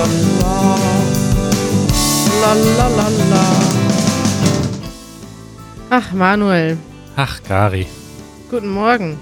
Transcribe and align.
la 0.00 0.06
la. 0.40 0.86
La 2.40 2.54
la 2.54 2.88
la 2.88 3.08
la. 3.08 3.44
Ach, 5.90 6.12
Manuel, 6.12 6.78
Ach, 7.16 7.40
Gari. 7.48 7.86
guten 8.50 8.68
Morgen. 8.68 9.18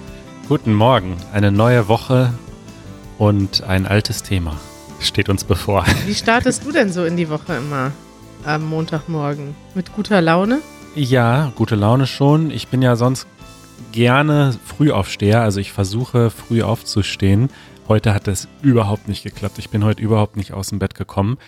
Guten 0.48 0.74
Morgen. 0.74 1.16
Eine 1.32 1.50
neue 1.50 1.88
Woche 1.88 2.32
und 3.18 3.64
ein 3.64 3.86
altes 3.86 4.22
Thema 4.22 4.56
steht 5.00 5.28
uns 5.28 5.44
bevor. 5.44 5.84
Wie 6.06 6.14
startest 6.14 6.64
du 6.64 6.72
denn 6.72 6.92
so 6.92 7.04
in 7.04 7.16
die 7.16 7.28
Woche 7.30 7.54
immer 7.56 7.92
am 8.44 8.64
Montagmorgen? 8.68 9.54
Mit 9.74 9.92
guter 9.94 10.20
Laune? 10.20 10.60
Ja, 10.94 11.52
gute 11.54 11.74
Laune 11.74 12.06
schon. 12.06 12.50
Ich 12.50 12.68
bin 12.68 12.82
ja 12.82 12.96
sonst 12.96 13.26
gerne 13.92 14.54
Frühaufsteher, 14.64 15.40
also 15.42 15.60
ich 15.60 15.72
versuche 15.72 16.30
früh 16.30 16.62
aufzustehen. 16.62 17.50
Heute 17.88 18.12
hat 18.12 18.26
das 18.26 18.48
überhaupt 18.60 19.08
nicht 19.08 19.22
geklappt. 19.22 19.58
Ich 19.58 19.70
bin 19.70 19.82
heute 19.82 20.02
überhaupt 20.02 20.36
nicht 20.36 20.52
aus 20.52 20.68
dem 20.68 20.78
Bett 20.78 20.94
gekommen. 20.94 21.38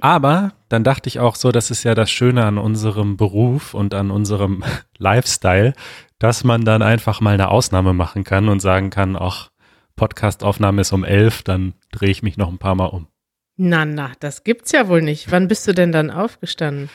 Aber 0.00 0.52
dann 0.68 0.84
dachte 0.84 1.08
ich 1.08 1.20
auch 1.20 1.36
so, 1.36 1.52
das 1.52 1.70
ist 1.70 1.84
ja 1.84 1.94
das 1.94 2.10
Schöne 2.10 2.44
an 2.44 2.58
unserem 2.58 3.16
Beruf 3.16 3.72
und 3.72 3.94
an 3.94 4.10
unserem 4.10 4.62
Lifestyle, 4.98 5.72
dass 6.18 6.44
man 6.44 6.64
dann 6.66 6.82
einfach 6.82 7.22
mal 7.22 7.34
eine 7.34 7.48
Ausnahme 7.48 7.94
machen 7.94 8.24
kann 8.24 8.50
und 8.50 8.60
sagen 8.60 8.90
kann, 8.90 9.16
ach, 9.16 9.50
Podcastaufnahme 9.96 10.82
ist 10.82 10.92
um 10.92 11.04
elf, 11.04 11.42
dann 11.42 11.72
drehe 11.90 12.10
ich 12.10 12.22
mich 12.22 12.36
noch 12.36 12.48
ein 12.48 12.58
paar 12.58 12.74
Mal 12.74 12.86
um. 12.86 13.08
Na, 13.56 13.86
na, 13.86 14.12
das 14.20 14.44
gibt's 14.44 14.72
ja 14.72 14.88
wohl 14.88 15.00
nicht. 15.00 15.32
Wann 15.32 15.48
bist 15.48 15.66
du 15.66 15.72
denn 15.72 15.92
dann 15.92 16.10
aufgestanden? 16.10 16.90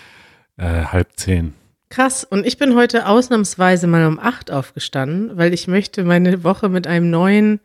Äh, 0.58 0.86
halb 0.86 1.18
zehn. 1.18 1.56
Krass. 1.90 2.24
Und 2.24 2.46
ich 2.46 2.60
bin 2.60 2.76
heute 2.76 3.08
ausnahmsweise 3.08 3.88
mal 3.88 4.06
um 4.06 4.20
acht 4.20 4.52
aufgestanden, 4.52 5.36
weil 5.38 5.54
ich 5.54 5.68
möchte 5.68 6.04
meine 6.04 6.44
Woche 6.44 6.70
mit 6.70 6.86
einem 6.86 7.10
neuen, 7.10 7.60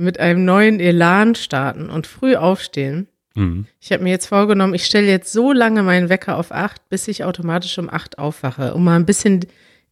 mit 0.00 0.18
einem 0.18 0.44
neuen 0.44 0.80
Elan 0.80 1.34
starten 1.34 1.90
und 1.90 2.06
früh 2.06 2.36
aufstehen. 2.36 3.08
Mhm. 3.34 3.66
Ich 3.80 3.92
habe 3.92 4.02
mir 4.02 4.10
jetzt 4.10 4.26
vorgenommen, 4.26 4.74
ich 4.74 4.86
stelle 4.86 5.06
jetzt 5.06 5.32
so 5.32 5.52
lange 5.52 5.82
meinen 5.82 6.08
Wecker 6.08 6.36
auf 6.36 6.52
acht, 6.52 6.88
bis 6.88 7.06
ich 7.08 7.24
automatisch 7.24 7.78
um 7.78 7.90
acht 7.90 8.18
aufwache, 8.18 8.74
um 8.74 8.84
mal 8.84 8.96
ein 8.96 9.06
bisschen 9.06 9.46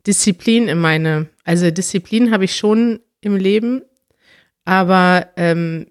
Disziplin 0.06 0.68
in 0.68 0.78
meine, 0.78 1.26
also 1.44 1.70
Disziplin 1.70 2.32
habe 2.32 2.44
ich 2.44 2.56
schon 2.56 3.00
im 3.20 3.36
Leben, 3.36 3.82
aber 4.64 5.28
ähm, 5.36 5.86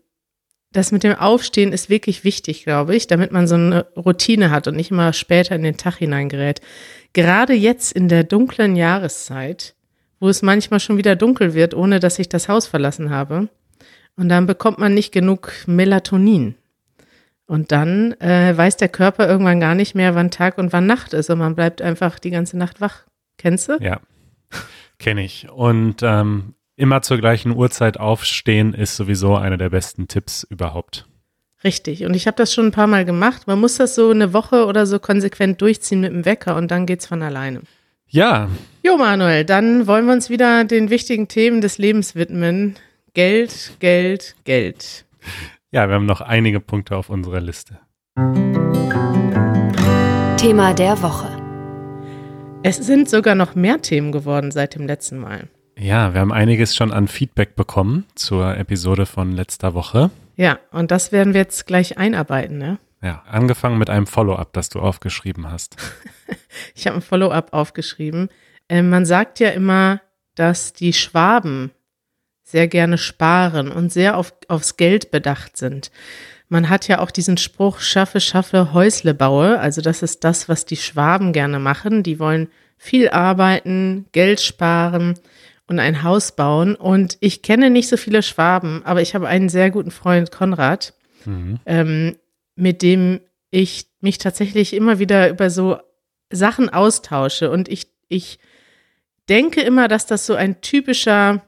das 0.72 0.92
mit 0.92 1.04
dem 1.04 1.16
Aufstehen 1.16 1.72
ist 1.72 1.90
wirklich 1.90 2.24
wichtig, 2.24 2.64
glaube 2.64 2.96
ich, 2.96 3.08
damit 3.08 3.32
man 3.32 3.48
so 3.48 3.56
eine 3.56 3.86
Routine 3.96 4.52
hat 4.52 4.68
und 4.68 4.76
nicht 4.76 4.92
immer 4.92 5.14
später 5.14 5.56
in 5.56 5.64
den 5.64 5.78
Tag 5.78 5.98
hineingerät. 5.98 6.62
Gerade 7.14 7.54
jetzt 7.54 7.94
in 7.94 8.10
der 8.10 8.24
dunklen 8.24 8.76
Jahreszeit, 8.76 9.76
wo 10.20 10.30
es 10.30 10.42
manchmal 10.42 10.80
schon 10.80 10.98
wieder 10.98 11.16
dunkel 11.16 11.54
wird, 11.54 11.74
ohne 11.74 12.00
dass 12.00 12.20
ich 12.20 12.30
das 12.30 12.50
Haus 12.50 12.68
verlassen 12.68 13.10
habe. 13.10 13.50
Und 14.18 14.30
dann 14.30 14.46
bekommt 14.48 14.80
man 14.80 14.94
nicht 14.94 15.12
genug 15.12 15.54
Melatonin. 15.68 16.56
Und 17.46 17.72
dann 17.72 18.14
äh, 18.20 18.58
weiß 18.58 18.76
der 18.78 18.90
Körper 18.90 19.28
irgendwann 19.28 19.60
gar 19.60 19.76
nicht 19.76 19.96
mehr, 19.96 20.16
wann 20.16 20.32
Tag 20.32 20.58
und 20.58 20.74
wann 20.74 20.86
Nacht 20.86 21.14
ist. 21.14 21.30
Und 21.30 21.40
man 21.40 21.56
bleibt 21.56 21.82
einfach 21.82 22.20
die 22.20 22.32
ganze 22.32 22.58
Nacht 22.58 22.82
wach. 22.82 23.04
Kennst 23.38 23.70
du? 23.70 23.78
Ja, 23.80 24.02
kenne 25.00 25.24
ich. 25.24 25.48
Und 25.50 26.02
ähm, 26.02 26.56
immer 26.76 27.02
zur 27.02 27.18
gleichen 27.18 27.56
Uhrzeit 27.56 28.00
aufstehen 28.00 28.74
ist 28.74 28.98
sowieso 28.98 29.36
einer 29.36 29.58
der 29.58 29.70
besten 29.70 30.08
Tipps 30.08 30.44
überhaupt. 30.44 31.08
Richtig. 31.64 32.06
Und 32.06 32.16
ich 32.16 32.28
habe 32.28 32.38
das 32.38 32.54
schon 32.54 32.68
ein 32.68 32.72
paar 32.72 32.88
Mal 32.88 33.06
gemacht. 33.06 33.48
Man 33.48 33.60
muss 33.60 33.78
das 33.78 33.96
so 33.96 34.10
eine 34.10 34.34
Woche 34.34 34.66
oder 34.66 34.86
so 34.86 35.00
konsequent 35.00 35.62
durchziehen 35.62 36.02
mit 36.02 36.12
dem 36.12 36.26
Wecker 36.26 36.56
und 36.56 36.70
dann 36.70 36.86
geht's 36.86 37.08
von 37.08 37.22
alleine. 37.22 37.62
Ja, 38.10 38.50
Jo, 38.88 38.96
Manuel, 38.96 39.44
dann 39.44 39.86
wollen 39.86 40.06
wir 40.06 40.14
uns 40.14 40.30
wieder 40.30 40.64
den 40.64 40.90
wichtigen 40.90 41.28
Themen 41.28 41.60
des 41.60 41.78
Lebens 41.78 42.16
widmen. 42.16 42.78
Geld, 43.18 43.78
Geld, 43.80 44.36
Geld. 44.44 45.04
ja, 45.72 45.88
wir 45.90 45.96
haben 45.96 46.06
noch 46.06 46.22
einige 46.22 46.60
Punkte 46.60 46.96
auf 46.96 47.10
unserer 47.10 47.42
Liste. 47.42 47.80
Thema 50.38 50.76
der 50.76 51.02
Woche. 51.02 51.28
Es 52.62 52.78
sind 52.78 53.10
sogar 53.10 53.34
noch 53.34 53.56
mehr 53.56 53.82
Themen 53.82 54.12
geworden 54.12 54.52
seit 54.52 54.76
dem 54.76 54.86
letzten 54.86 55.18
Mal. 55.18 55.48
Ja, 55.80 56.14
wir 56.14 56.22
haben 56.22 56.32
einiges 56.32 56.76
schon 56.76 56.92
an 56.92 57.08
Feedback 57.08 57.56
bekommen 57.56 58.06
zur 58.14 58.56
Episode 58.56 59.08
von 59.08 59.32
letzter 59.32 59.74
Woche. 59.74 60.12
Ja, 60.36 60.60
und 60.72 60.92
das 60.92 61.12
werden 61.12 61.34
wir 61.34 61.42
jetzt 61.42 61.66
gleich 61.66 61.98
einarbeiten, 61.98 62.60
ne? 62.60 62.78
Ja, 63.02 63.24
angefangen 63.28 63.80
mit 63.80 63.90
einem 63.90 64.06
Follow-up, 64.06 64.54
das 64.54 64.70
du 64.70 64.80
aufgeschrieben 64.80 65.50
hast. 65.50 65.76
Ich 66.76 66.86
habe 66.86 66.98
ein 66.98 67.02
Follow-up 67.02 67.54
aufgeschrieben. 67.54 68.30
Ähm, 68.70 68.92
man 68.92 69.08
sagt 69.08 69.40
ja 69.40 69.50
immer, 69.50 70.02
dass 70.36 70.74
die 70.74 70.94
Schwaben 70.94 71.72
sehr 72.48 72.70
gerne 72.70 72.98
sparen 72.98 73.70
und 73.70 73.92
sehr 73.92 74.16
auf, 74.16 74.34
aufs 74.48 74.78
Geld 74.78 75.12
bedacht 75.12 75.58
sind. 75.58 75.92
Man 76.48 76.70
hat 76.70 76.88
ja 76.88 77.00
auch 77.00 77.12
diesen 77.12 77.36
Spruch, 77.38 77.82
schaffe, 77.82 78.22
schaffe, 78.22 78.72
Häusle 78.72 79.14
baue. 79.14 79.60
Also 79.60 79.82
das 79.82 80.02
ist 80.02 80.24
das, 80.24 80.48
was 80.48 80.66
die 80.66 80.78
Schwaben 80.78 81.34
gerne 81.34 81.60
machen. 81.60 82.04
Die 82.04 82.20
wollen 82.20 82.48
viel 82.78 83.10
arbeiten, 83.10 84.06
Geld 84.14 84.40
sparen 84.40 85.20
und 85.68 85.80
ein 85.80 86.04
Haus 86.04 86.38
bauen. 86.38 86.76
Und 86.76 87.18
ich 87.20 87.42
kenne 87.42 87.70
nicht 87.70 87.90
so 87.90 87.98
viele 87.98 88.24
Schwaben, 88.24 88.82
aber 88.86 89.02
ich 89.02 89.14
habe 89.14 89.28
einen 89.28 89.50
sehr 89.50 89.70
guten 89.70 89.92
Freund, 89.92 90.32
Konrad, 90.32 90.94
Mhm. 91.26 91.60
ähm, 91.66 92.16
mit 92.56 92.82
dem 92.82 93.20
ich 93.50 93.88
mich 94.00 94.18
tatsächlich 94.20 94.74
immer 94.74 95.00
wieder 95.00 95.30
über 95.30 95.50
so 95.50 95.80
Sachen 96.30 96.70
austausche. 96.70 97.52
Und 97.52 97.68
ich, 97.68 97.88
ich 98.08 98.40
denke 99.28 99.60
immer, 99.60 99.90
dass 99.90 100.06
das 100.06 100.26
so 100.26 100.36
ein 100.36 100.62
typischer 100.62 101.42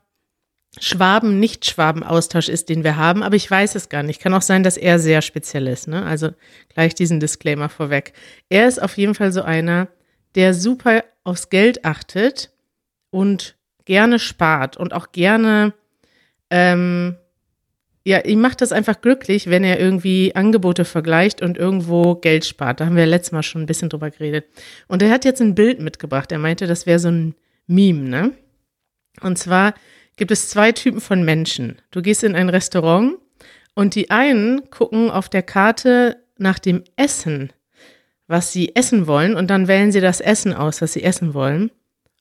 Schwaben-Nicht-Schwaben-Austausch 0.77 2.47
ist, 2.47 2.69
den 2.69 2.83
wir 2.83 2.95
haben, 2.95 3.23
aber 3.23 3.35
ich 3.35 3.49
weiß 3.49 3.75
es 3.75 3.89
gar 3.89 4.03
nicht. 4.03 4.21
Kann 4.21 4.33
auch 4.33 4.41
sein, 4.41 4.63
dass 4.63 4.77
er 4.77 4.99
sehr 4.99 5.21
speziell 5.21 5.67
ist. 5.67 5.87
Ne? 5.87 6.05
Also 6.05 6.29
gleich 6.73 6.93
diesen 6.93 7.19
Disclaimer 7.19 7.69
vorweg. 7.69 8.13
Er 8.49 8.67
ist 8.67 8.81
auf 8.81 8.97
jeden 8.97 9.15
Fall 9.15 9.31
so 9.31 9.41
einer, 9.41 9.87
der 10.35 10.53
super 10.53 11.03
aufs 11.23 11.49
Geld 11.49 11.85
achtet 11.85 12.51
und 13.09 13.55
gerne 13.85 14.19
spart 14.19 14.77
und 14.77 14.93
auch 14.93 15.11
gerne, 15.11 15.73
ähm, 16.51 17.17
ja, 18.05 18.19
ihm 18.19 18.39
macht 18.39 18.61
das 18.61 18.71
einfach 18.71 19.01
glücklich, 19.01 19.49
wenn 19.49 19.63
er 19.63 19.79
irgendwie 19.79 20.33
Angebote 20.35 20.85
vergleicht 20.85 21.41
und 21.41 21.57
irgendwo 21.57 22.15
Geld 22.15 22.45
spart. 22.45 22.79
Da 22.79 22.85
haben 22.85 22.95
wir 22.95 23.05
letztes 23.05 23.31
Mal 23.31 23.43
schon 23.43 23.63
ein 23.63 23.67
bisschen 23.67 23.89
drüber 23.89 24.11
geredet. 24.11 24.45
Und 24.87 25.01
er 25.01 25.09
hat 25.09 25.25
jetzt 25.25 25.41
ein 25.41 25.55
Bild 25.55 25.79
mitgebracht. 25.79 26.31
Er 26.31 26.39
meinte, 26.39 26.67
das 26.67 26.85
wäre 26.85 26.99
so 26.99 27.09
ein 27.09 27.35
Meme, 27.67 28.01
ne? 28.01 28.31
Und 29.21 29.37
zwar 29.37 29.73
gibt 30.19 30.31
es 30.31 30.49
zwei 30.49 30.71
Typen 30.71 31.01
von 31.01 31.23
Menschen. 31.23 31.77
Du 31.89 32.01
gehst 32.03 32.23
in 32.23 32.35
ein 32.35 32.49
Restaurant 32.49 33.15
und 33.73 33.95
die 33.95 34.11
einen 34.11 34.69
gucken 34.69 35.09
auf 35.09 35.29
der 35.29 35.41
Karte 35.41 36.17
nach 36.37 36.59
dem 36.59 36.83
Essen, 36.97 37.51
was 38.27 38.51
sie 38.51 38.75
essen 38.75 39.07
wollen 39.07 39.35
und 39.35 39.49
dann 39.49 39.67
wählen 39.67 39.91
sie 39.91 40.01
das 40.01 40.19
Essen 40.19 40.53
aus, 40.53 40.81
was 40.81 40.93
sie 40.93 41.03
essen 41.03 41.33
wollen. 41.33 41.71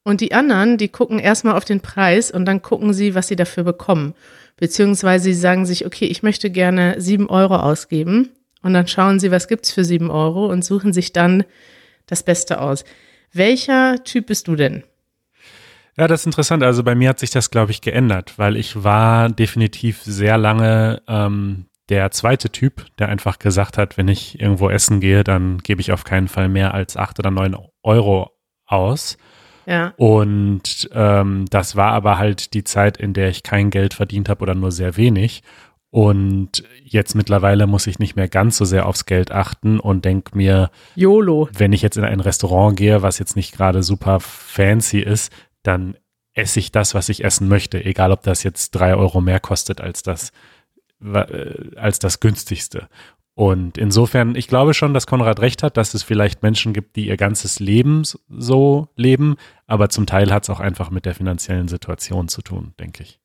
Und 0.05 0.21
die 0.21 0.33
anderen, 0.33 0.79
die 0.79 0.89
gucken 0.89 1.19
erstmal 1.19 1.57
auf 1.57 1.65
den 1.65 1.81
Preis 1.81 2.31
und 2.31 2.47
dann 2.47 2.63
gucken 2.63 2.95
sie, 2.95 3.15
was 3.15 3.29
sie 3.29 3.37
dafür 3.37 3.65
bekommen. 3.65 4.15
Beziehungsweise 4.57 5.25
sie 5.25 5.35
sagen 5.35 5.67
sich, 5.67 5.85
okay, 5.85 6.07
ich 6.07 6.23
möchte 6.23 6.51
gerne 6.51 7.01
sieben 7.01 7.29
Euro 7.29 7.57
ausgeben. 7.57 8.31
Und 8.63 8.75
dann 8.75 8.87
schauen 8.87 9.21
sie, 9.21 9.31
was 9.31 9.49
gibt's 9.49 9.73
für 9.73 9.85
sieben 9.85 10.11
Euro 10.11 10.47
und 10.47 10.65
suchen 10.65 10.93
sich 10.93 11.13
dann 11.13 11.45
das 12.07 12.23
Beste 12.23 12.61
aus. 12.61 12.85
Welcher 13.33 14.03
Typ 14.05 14.27
bist 14.27 14.49
du 14.49 14.57
denn? 14.57 14.85
Ja, 15.99 16.07
das 16.07 16.21
ist 16.21 16.27
interessant. 16.27 16.63
Also 16.63 16.85
bei 16.85 16.95
mir 16.95 17.09
hat 17.09 17.19
sich 17.19 17.31
das, 17.31 17.51
glaube 17.51 17.73
ich, 17.73 17.81
geändert, 17.81 18.35
weil 18.37 18.57
ich 18.57 18.85
war 18.85 19.29
definitiv 19.31 20.01
sehr 20.03 20.39
lange 20.39 21.03
ähm, 21.09 21.67
der 21.89 22.11
zweite 22.13 22.51
Typ, 22.51 22.87
der 22.99 23.09
einfach 23.09 23.39
gesagt 23.41 23.79
hat, 23.79 23.97
wenn 23.97 24.07
ich 24.07 24.41
irgendwo 24.41 24.71
essen 24.71 25.01
gehe, 25.01 25.25
dann 25.25 25.59
gebe 25.59 25.81
ich 25.81 25.91
auf 25.91 26.05
keinen 26.05 26.29
Fall 26.29 26.49
mehr 26.49 26.73
als 26.73 26.97
acht 26.97 27.19
oder 27.19 27.33
neun 27.33 27.57
Euro 27.83 28.31
aus. 28.67 29.17
Ja, 29.67 29.93
Und 29.97 30.89
ähm, 30.93 31.45
das 31.51 31.77
war 31.77 31.93
aber 31.93 32.17
halt 32.17 32.55
die 32.55 32.65
Zeit, 32.65 32.97
in 32.97 33.13
der 33.13 33.29
ich 33.29 33.43
kein 33.43 33.71
Geld 33.71 33.93
verdient 33.93 34.29
habe 34.29 34.43
oder 34.43 34.55
nur 34.55 34.73
sehr 34.73 34.97
wenig. 34.97 35.43
Und 35.91 36.65
jetzt 36.85 37.15
mittlerweile 37.15 37.67
muss 37.67 37.87
ich 37.87 37.99
nicht 37.99 38.15
mehr 38.15 38.29
ganz 38.29 38.59
so 38.59 38.67
sehr 38.67 38.87
aufs 38.87 39.07
Geld 39.07 39.33
achten 39.33 39.81
und 39.81 40.05
denk 40.05 40.35
mir, 40.35 40.71
YOLO. 40.97 41.49
wenn 41.53 41.73
ich 41.73 41.81
jetzt 41.81 41.97
in 41.97 42.05
ein 42.05 42.21
Restaurant 42.21 42.77
gehe, 42.77 43.03
was 43.03 43.19
jetzt 43.19 43.37
nicht 43.37 43.55
gerade 43.55 43.83
super 43.83 44.21
fancy 44.21 45.01
ist, 45.01 45.33
dann 45.69 45.97
esse 46.35 46.59
ich 46.59 46.73
das, 46.73 46.95
was 46.95 47.09
ich 47.09 47.25
essen 47.25 47.47
möchte, 47.49 47.85
egal 47.85 48.11
ob 48.11 48.23
das 48.23 48.43
jetzt 48.43 48.71
drei 48.71 48.95
Euro 48.95 49.21
mehr 49.21 49.41
kostet 49.41 49.81
als 49.81 50.03
das, 50.03 50.33
äh, 51.03 51.77
als 51.77 51.99
das 51.99 52.21
günstigste. 52.21 52.89
Und 53.35 53.79
insofern, 53.79 54.35
ich 54.35 54.49
glaube 54.49 54.75
schon, 54.75 54.95
dass 54.95 55.07
Konrad 55.07 55.39
recht 55.41 55.63
hat, 55.63 55.77
dass 55.77 55.95
es 55.95 56.03
vielleicht 56.03 56.43
Menschen 56.43 56.73
gibt, 56.73 56.97
die 56.97 57.07
ihr 57.07 57.17
ganzes 57.17 57.61
Leben 57.61 58.03
so 58.29 58.89
leben, 58.97 59.37
aber 59.67 59.91
zum 59.91 60.07
Teil 60.07 60.33
hat 60.33 60.43
es 60.43 60.51
auch 60.51 60.59
einfach 60.59 60.91
mit 60.91 61.05
der 61.05 61.15
finanziellen 61.15 61.69
Situation 61.69 62.27
zu 62.27 62.43
tun, 62.43 62.75
denke 62.81 63.05
ich. 63.05 63.21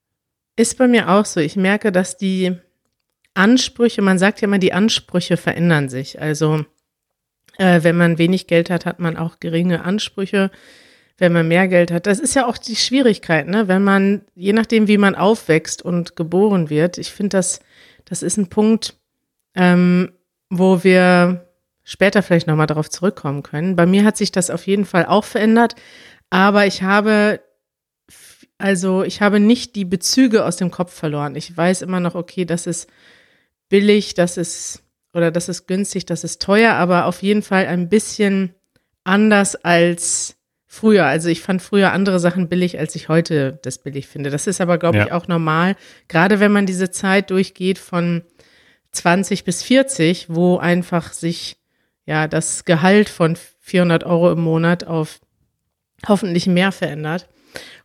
Ist 0.55 0.77
bei 0.77 0.87
mir 0.87 1.09
auch 1.09 1.25
so. 1.25 1.39
Ich 1.39 1.55
merke, 1.55 1.91
dass 1.91 2.17
die 2.17 2.55
Ansprüche, 3.33 4.03
man 4.03 4.19
sagt 4.19 4.41
ja 4.41 4.47
immer, 4.47 4.59
die 4.59 4.73
Ansprüche 4.73 5.35
verändern 5.35 5.89
sich. 5.89 6.21
Also 6.21 6.63
äh, 7.57 7.81
wenn 7.81 7.97
man 7.97 8.19
wenig 8.19 8.45
Geld 8.45 8.69
hat, 8.69 8.85
hat 8.85 8.99
man 8.99 9.17
auch 9.17 9.39
geringe 9.39 9.83
Ansprüche. 9.83 10.51
Wenn 11.23 11.31
man 11.31 11.47
mehr 11.47 11.69
Geld 11.69 11.89
hat, 11.89 12.05
das 12.05 12.19
ist 12.19 12.33
ja 12.33 12.45
auch 12.45 12.57
die 12.57 12.75
Schwierigkeit, 12.75 13.47
ne? 13.47 13.69
Wenn 13.69 13.81
man, 13.81 14.23
je 14.35 14.51
nachdem, 14.51 14.89
wie 14.89 14.97
man 14.97 15.15
aufwächst 15.15 15.81
und 15.81 16.17
geboren 16.17 16.69
wird, 16.69 16.97
ich 16.97 17.13
finde, 17.13 17.37
das, 17.37 17.61
das 18.03 18.23
ist 18.23 18.35
ein 18.35 18.49
Punkt, 18.49 18.97
ähm, 19.55 20.11
wo 20.49 20.83
wir 20.83 21.47
später 21.85 22.23
vielleicht 22.23 22.47
nochmal 22.47 22.67
darauf 22.67 22.89
zurückkommen 22.89 23.41
können. 23.41 23.77
Bei 23.77 23.85
mir 23.85 24.03
hat 24.03 24.17
sich 24.17 24.33
das 24.33 24.49
auf 24.49 24.67
jeden 24.67 24.83
Fall 24.83 25.05
auch 25.05 25.23
verändert, 25.23 25.75
aber 26.29 26.67
ich 26.67 26.83
habe, 26.83 27.39
also 28.57 29.03
ich 29.03 29.21
habe 29.21 29.39
nicht 29.39 29.77
die 29.77 29.85
Bezüge 29.85 30.43
aus 30.43 30.57
dem 30.57 30.71
Kopf 30.71 30.93
verloren. 30.93 31.37
Ich 31.37 31.55
weiß 31.55 31.83
immer 31.83 32.01
noch, 32.01 32.15
okay, 32.15 32.43
das 32.43 32.67
ist 32.67 32.89
billig, 33.69 34.13
das 34.13 34.35
ist, 34.35 34.83
oder 35.13 35.31
das 35.31 35.47
ist 35.47 35.67
günstig, 35.67 36.05
das 36.05 36.25
ist 36.25 36.41
teuer, 36.41 36.73
aber 36.73 37.05
auf 37.05 37.23
jeden 37.23 37.43
Fall 37.43 37.65
ein 37.67 37.87
bisschen 37.87 38.53
anders 39.05 39.55
als 39.55 40.35
früher. 40.73 41.05
Also 41.05 41.29
ich 41.29 41.41
fand 41.41 41.61
früher 41.61 41.93
andere 41.93 42.19
Sachen 42.19 42.49
billig, 42.49 42.79
als 42.79 42.95
ich 42.95 43.07
heute 43.07 43.59
das 43.61 43.77
billig 43.77 44.07
finde. 44.07 44.31
Das 44.31 44.47
ist 44.47 44.59
aber, 44.59 44.79
glaube 44.79 44.97
ja. 44.97 45.05
ich, 45.05 45.11
auch 45.11 45.27
normal. 45.27 45.75
Gerade 46.07 46.39
wenn 46.39 46.51
man 46.51 46.65
diese 46.65 46.89
Zeit 46.89 47.29
durchgeht 47.29 47.77
von 47.77 48.23
20 48.91 49.43
bis 49.43 49.61
40, 49.61 50.27
wo 50.29 50.57
einfach 50.57 51.13
sich 51.13 51.57
ja 52.05 52.27
das 52.27 52.65
Gehalt 52.65 53.07
von 53.07 53.37
400 53.59 54.03
Euro 54.03 54.31
im 54.31 54.41
Monat 54.41 54.83
auf 54.85 55.19
hoffentlich 56.07 56.47
mehr 56.47 56.71
verändert. 56.71 57.29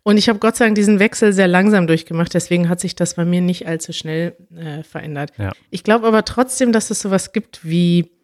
Und 0.03 0.17
ich 0.17 0.31
habe 0.31 0.39
Gott 0.39 0.57
sei 0.57 0.65
Dank 0.65 0.77
diesen 0.77 0.99
Wechsel 0.99 1.35
sehr 1.35 1.47
langsam 1.47 1.87
durchgemacht, 1.87 2.33
deswegen 2.33 2.71
hat 2.71 2.81
sich 2.81 2.97
das 2.97 3.15
bei 3.15 3.27
mir 3.27 3.43
nicht 3.43 3.67
allzu 3.67 3.93
schnell 3.93 4.35
äh, 4.57 4.83
verändert. 4.83 5.33
Ja. 5.37 5.53
Ich 5.71 5.85
glaube 5.85 6.07
aber 6.07 6.25
trotzdem, 6.25 6.73
dass 6.73 6.91
es 6.91 7.03
sowas 7.03 7.33
gibt 7.33 7.67
wie 7.67 8.18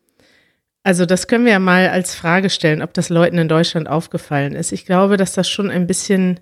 also 0.85 1.07
das 1.07 1.27
können 1.27 1.47
wir 1.47 1.53
ja 1.53 1.59
mal 1.59 1.89
als 1.89 2.15
Frage 2.15 2.51
stellen, 2.51 2.83
ob 2.83 2.93
das 2.93 3.09
Leuten 3.09 3.39
in 3.39 3.49
Deutschland 3.49 3.89
aufgefallen 3.89 4.55
ist. 4.55 4.71
Ich 4.71 4.85
glaube, 4.85 5.17
dass 5.17 5.33
das 5.33 5.49
schon 5.49 5.71
ein 5.71 5.87
bisschen 5.87 6.41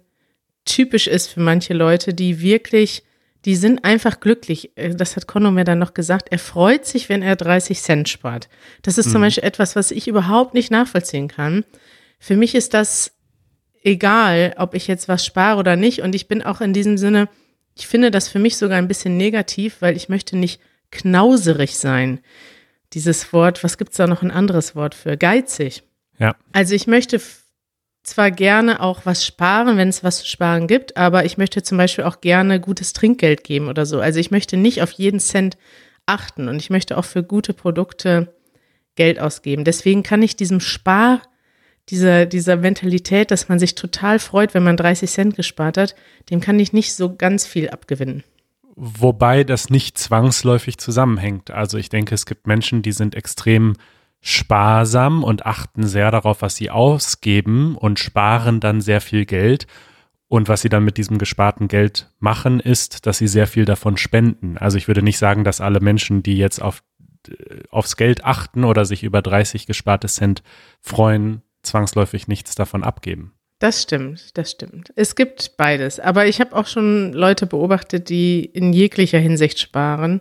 typisch 0.65 1.07
ist 1.07 1.29
für 1.29 1.41
manche 1.41 1.75
Leute, 1.75 2.13
die 2.13 2.41
wirklich, 2.41 3.05
die 3.45 3.55
sind 3.55 3.85
einfach 3.85 4.19
glücklich. 4.19 4.77
Äh, 4.77 4.97
das 4.97 5.15
hat 5.15 5.29
Conno 5.29 5.53
mir 5.53 5.63
dann 5.63 5.79
noch 5.79 5.95
gesagt. 5.95 6.29
Er 6.33 6.41
freut 6.41 6.87
sich, 6.87 7.09
wenn 7.09 7.23
er 7.23 7.37
30 7.37 7.81
Cent 7.81 8.09
spart. 8.09 8.49
Das 8.83 8.99
ist 8.99 9.07
mhm. 9.07 9.13
zum 9.13 9.21
Beispiel 9.23 9.45
etwas, 9.45 9.77
was 9.77 9.93
ich 9.93 10.09
überhaupt 10.09 10.55
nicht 10.55 10.73
nachvollziehen 10.73 11.29
kann. 11.29 11.65
Für 12.19 12.37
mich 12.37 12.57
ist 12.57 12.75
das 12.75 13.13
egal, 13.85 14.55
ob 14.59 14.75
ich 14.75 14.89
jetzt 14.89 15.07
was 15.07 15.25
spare 15.25 15.61
oder 15.61 15.77
nicht. 15.77 16.03
Und 16.03 16.17
ich 16.17 16.27
bin 16.27 16.43
auch 16.43 16.61
in 16.61 16.73
diesem 16.73 16.99
Sinne, 16.99 17.29
ich 17.77 17.87
finde 17.87 18.11
das 18.11 18.29
für 18.29 18.41
mich 18.41 18.57
sogar 18.57 18.79
ein 18.79 18.89
bisschen 18.89 19.17
negativ, 19.17 19.77
weil 19.81 19.97
ich 19.97 20.09
möchte 20.09 20.37
nicht 20.37 20.61
knauserig 20.91 21.79
sein 21.79 22.21
dieses 22.95 23.33
Wort, 23.33 23.65
was 23.65 23.79
gibt 23.79 23.93
es 23.93 23.97
da 23.97 24.07
noch 24.07 24.23
ein 24.23 24.31
anderes 24.31 24.77
Wort 24.77 24.95
für? 24.95 25.17
Geizig. 25.17 25.83
Ja. 26.19 26.37
Also 26.53 26.75
ich 26.75 26.87
möchte 26.87 27.21
zwar 28.03 28.31
gerne 28.31 28.81
auch 28.81 29.07
was 29.07 29.25
sparen, 29.25 29.77
wenn 29.77 29.89
es 29.89 30.03
was 30.03 30.19
zu 30.19 30.27
sparen 30.27 30.67
gibt, 30.67 30.97
aber 30.97 31.25
ich 31.25 31.39
möchte 31.39 31.63
zum 31.63 31.79
Beispiel 31.79 32.05
auch 32.05 32.21
gerne 32.21 32.61
gutes 32.61 32.93
Trinkgeld 32.93 33.45
geben 33.45 33.69
oder 33.69 33.87
so. 33.87 34.01
Also 34.01 34.19
ich 34.19 34.31
möchte 34.31 34.57
nicht 34.57 34.83
auf 34.83 34.91
jeden 34.93 35.21
Cent 35.21 35.57
achten 36.07 36.49
und 36.49 36.57
ich 36.57 36.71
möchte 36.71 36.99
auch 36.99 37.05
für 37.05 37.23
gute 37.23 37.55
Produkte 37.55 38.35
Geld 38.97 39.21
ausgeben. 39.21 39.65
Deswegen 39.65 40.03
kann 40.03 40.23
ich 40.23 40.37
diesem 40.37 40.61
Spar, 40.61 41.23
dieser, 41.89 42.27
dieser 42.27 42.57
Mentalität, 42.57 43.31
dass 43.31 43.49
man 43.49 43.59
sich 43.59 43.75
total 43.75 44.19
freut, 44.19 44.55
wenn 44.55 44.63
man 44.63 44.77
30 44.77 45.11
Cent 45.11 45.37
gespart 45.37 45.77
hat, 45.77 45.95
dem 46.31 46.41
kann 46.41 46.59
ich 46.59 46.73
nicht 46.73 46.95
so 46.95 47.15
ganz 47.15 47.47
viel 47.47 47.71
abgewinnen. 47.71 48.25
Wobei 48.75 49.45
das 49.45 49.69
nicht 49.69 49.99
zwangsläufig 49.99 50.79
zusammenhängt. 50.79 51.51
Also 51.51 51.77
ich 51.77 51.89
denke, 51.89 52.15
es 52.15 52.25
gibt 52.25 52.47
Menschen, 52.47 52.83
die 52.83 52.93
sind 52.93 53.15
extrem 53.15 53.75
sparsam 54.21 55.25
und 55.25 55.45
achten 55.45 55.87
sehr 55.87 56.11
darauf, 56.11 56.43
was 56.43 56.57
sie 56.57 56.71
ausgeben 56.71 57.77
und 57.77 57.99
sparen 57.99 58.61
dann 58.61 58.81
sehr 58.81 59.01
viel 59.01 59.27
Geld. 59.27 59.67
Und 60.29 60.49
was 60.49 60.63
sie 60.63 60.71
dann 60.71 60.85
mit 60.85 60.97
diesem 60.97 61.19
gesparten 61.19 61.69
Geld 61.69 62.11
machen, 62.19 62.59
ist, 62.59 63.05
dass 63.05 63.19
sie 63.19 63.29
sehr 63.29 63.47
viel 63.47 63.67
davon 63.67 63.99
spenden. 63.99 64.57
Also 64.57 64.79
ich 64.79 64.89
würde 64.89 65.03
nicht 65.03 65.19
sagen, 65.19 65.45
dass 65.45 65.61
alle 65.61 65.81
Menschen, 65.81 66.23
die 66.23 66.39
jetzt 66.39 66.63
auf, 66.63 66.83
aufs 67.69 67.97
Geld 67.97 68.25
achten 68.25 68.65
oder 68.65 68.87
sich 68.87 69.03
über 69.03 69.21
30 69.21 69.67
gesparte 69.67 70.09
Cent 70.09 70.43
freuen, 70.81 71.43
zwangsläufig 71.63 72.29
nichts 72.29 72.55
davon 72.55 72.83
abgeben. 72.83 73.35
Das 73.63 73.81
stimmt, 73.81 74.37
das 74.37 74.51
stimmt. 74.51 74.93
Es 74.97 75.15
gibt 75.15 75.57
beides. 75.57 76.01
Aber 76.01 76.27
ich 76.27 76.41
habe 76.41 76.57
auch 76.57 76.67
schon 76.67 77.13
Leute 77.13 77.47
beobachtet, 77.47 78.09
die 78.09 78.45
in 78.45 78.73
jeglicher 78.73 79.21
Hinsicht 79.21 79.61
sparen 79.61 80.21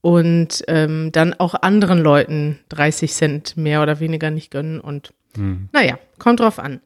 und 0.00 0.64
ähm, 0.66 1.12
dann 1.12 1.32
auch 1.34 1.54
anderen 1.54 2.00
Leuten 2.00 2.58
30 2.70 3.12
Cent 3.12 3.56
mehr 3.56 3.80
oder 3.80 4.00
weniger 4.00 4.32
nicht 4.32 4.50
gönnen. 4.50 4.80
Und 4.80 5.14
hm. 5.36 5.68
naja, 5.70 6.00
kommt 6.18 6.40
drauf 6.40 6.58
an. 6.58 6.80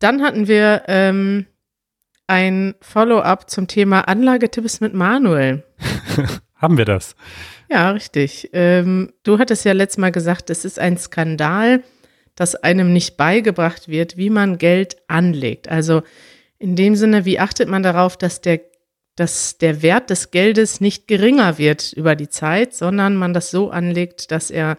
Dann 0.00 0.22
hatten 0.22 0.48
wir 0.48 0.82
ähm, 0.88 1.46
ein 2.26 2.74
Follow-up 2.80 3.48
zum 3.48 3.68
Thema 3.68 4.08
Anlagetipps 4.08 4.80
mit 4.80 4.92
Manuel. 4.92 5.62
Haben 6.56 6.78
wir 6.78 6.84
das? 6.84 7.14
Ja, 7.70 7.92
richtig. 7.92 8.50
Ähm, 8.54 9.12
du 9.22 9.38
hattest 9.38 9.64
ja 9.64 9.72
letztes 9.72 9.98
Mal 9.98 10.10
gesagt, 10.10 10.50
es 10.50 10.64
ist 10.64 10.80
ein 10.80 10.98
Skandal, 10.98 11.84
dass 12.36 12.54
einem 12.56 12.92
nicht 12.92 13.16
beigebracht 13.16 13.88
wird, 13.88 14.16
wie 14.16 14.30
man 14.30 14.58
Geld 14.58 14.96
anlegt. 15.08 15.68
Also 15.68 16.02
in 16.58 16.76
dem 16.76 16.96
Sinne, 16.96 17.24
wie 17.24 17.38
achtet 17.38 17.68
man 17.68 17.82
darauf, 17.82 18.16
dass 18.16 18.40
der, 18.40 18.60
dass 19.16 19.58
der 19.58 19.82
Wert 19.82 20.10
des 20.10 20.30
Geldes 20.30 20.80
nicht 20.80 21.06
geringer 21.08 21.58
wird 21.58 21.92
über 21.92 22.16
die 22.16 22.28
Zeit, 22.28 22.74
sondern 22.74 23.16
man 23.16 23.34
das 23.34 23.50
so 23.50 23.70
anlegt, 23.70 24.30
dass 24.30 24.50
er 24.50 24.78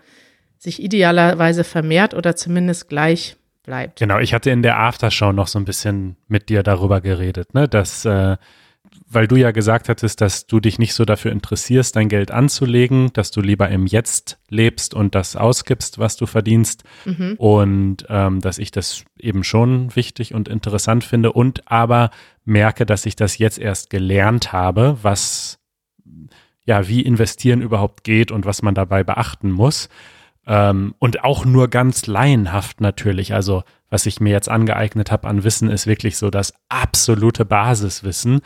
sich 0.58 0.82
idealerweise 0.82 1.64
vermehrt 1.64 2.14
oder 2.14 2.36
zumindest 2.36 2.90
gleich 2.90 3.38
bleibt. 3.64 4.00
Genau, 4.00 4.20
ich 4.20 4.34
hatte 4.34 4.52
in 4.52 4.64
der 4.64 4.80
Aftershow 4.80 5.32
noch 5.32 5.48
so 5.48 5.60
ein 5.60 5.66
bisschen 5.66 6.18
mit 6.28 6.50
dir 6.50 6.64
darüber 6.64 7.02
geredet, 7.02 7.54
ne, 7.54 7.68
dass 7.68 8.06
äh, 8.06 8.38
weil 9.08 9.28
du 9.28 9.36
ja 9.36 9.52
gesagt 9.52 9.90
hattest, 9.90 10.22
dass 10.22 10.48
du 10.48 10.60
dich 10.60 10.80
nicht 10.80 10.94
so 10.94 11.06
dafür 11.06 11.32
interessierst, 11.32 11.96
dein 11.96 12.10
Geld 12.10 12.32
anzulegen, 12.32 13.12
dass 13.14 13.32
du 13.32 13.42
lieber 13.42 13.70
im 13.70 13.86
Jetzt 13.86 14.40
lebst 14.50 14.94
und 14.94 15.16
das 15.16 15.36
ausgibst, 15.36 16.00
was 16.00 16.18
du 16.18 16.26
verdienst. 16.26 16.84
Mhm. 17.06 17.36
Und 17.38 18.06
ähm, 18.10 18.42
dass 18.42 18.58
ich 18.58 18.72
das 18.72 19.04
eben 19.18 19.44
schon 19.44 19.96
wichtig 19.96 20.34
und 20.34 20.48
interessant 20.48 21.04
finde 21.04 21.32
und 21.32 21.72
aber 21.72 22.10
merke, 22.44 22.86
dass 22.86 23.06
ich 23.06 23.16
das 23.16 23.38
jetzt 23.38 23.60
erst 23.60 23.90
gelernt 23.90 24.54
habe, 24.54 24.98
was 25.02 25.60
ja, 26.66 26.88
wie 26.88 27.02
investieren 27.02 27.62
überhaupt 27.62 28.04
geht 28.04 28.32
und 28.32 28.46
was 28.46 28.62
man 28.62 28.76
dabei 28.76 29.04
beachten 29.04 29.52
muss. 29.52 29.88
Ähm, 30.48 30.96
und 31.00 31.24
auch 31.24 31.46
nur 31.46 31.70
ganz 31.70 32.08
laienhaft 32.08 32.82
natürlich. 32.82 33.34
Also 33.34 33.64
was 33.90 34.06
ich 34.06 34.20
mir 34.20 34.32
jetzt 34.32 34.50
angeeignet 34.50 35.12
habe 35.12 35.28
an 35.28 35.44
Wissen, 35.44 35.70
ist 35.70 35.88
wirklich 35.88 36.18
so 36.18 36.30
das 36.30 36.54
absolute 36.70 37.46
Basiswissen. 37.46 38.42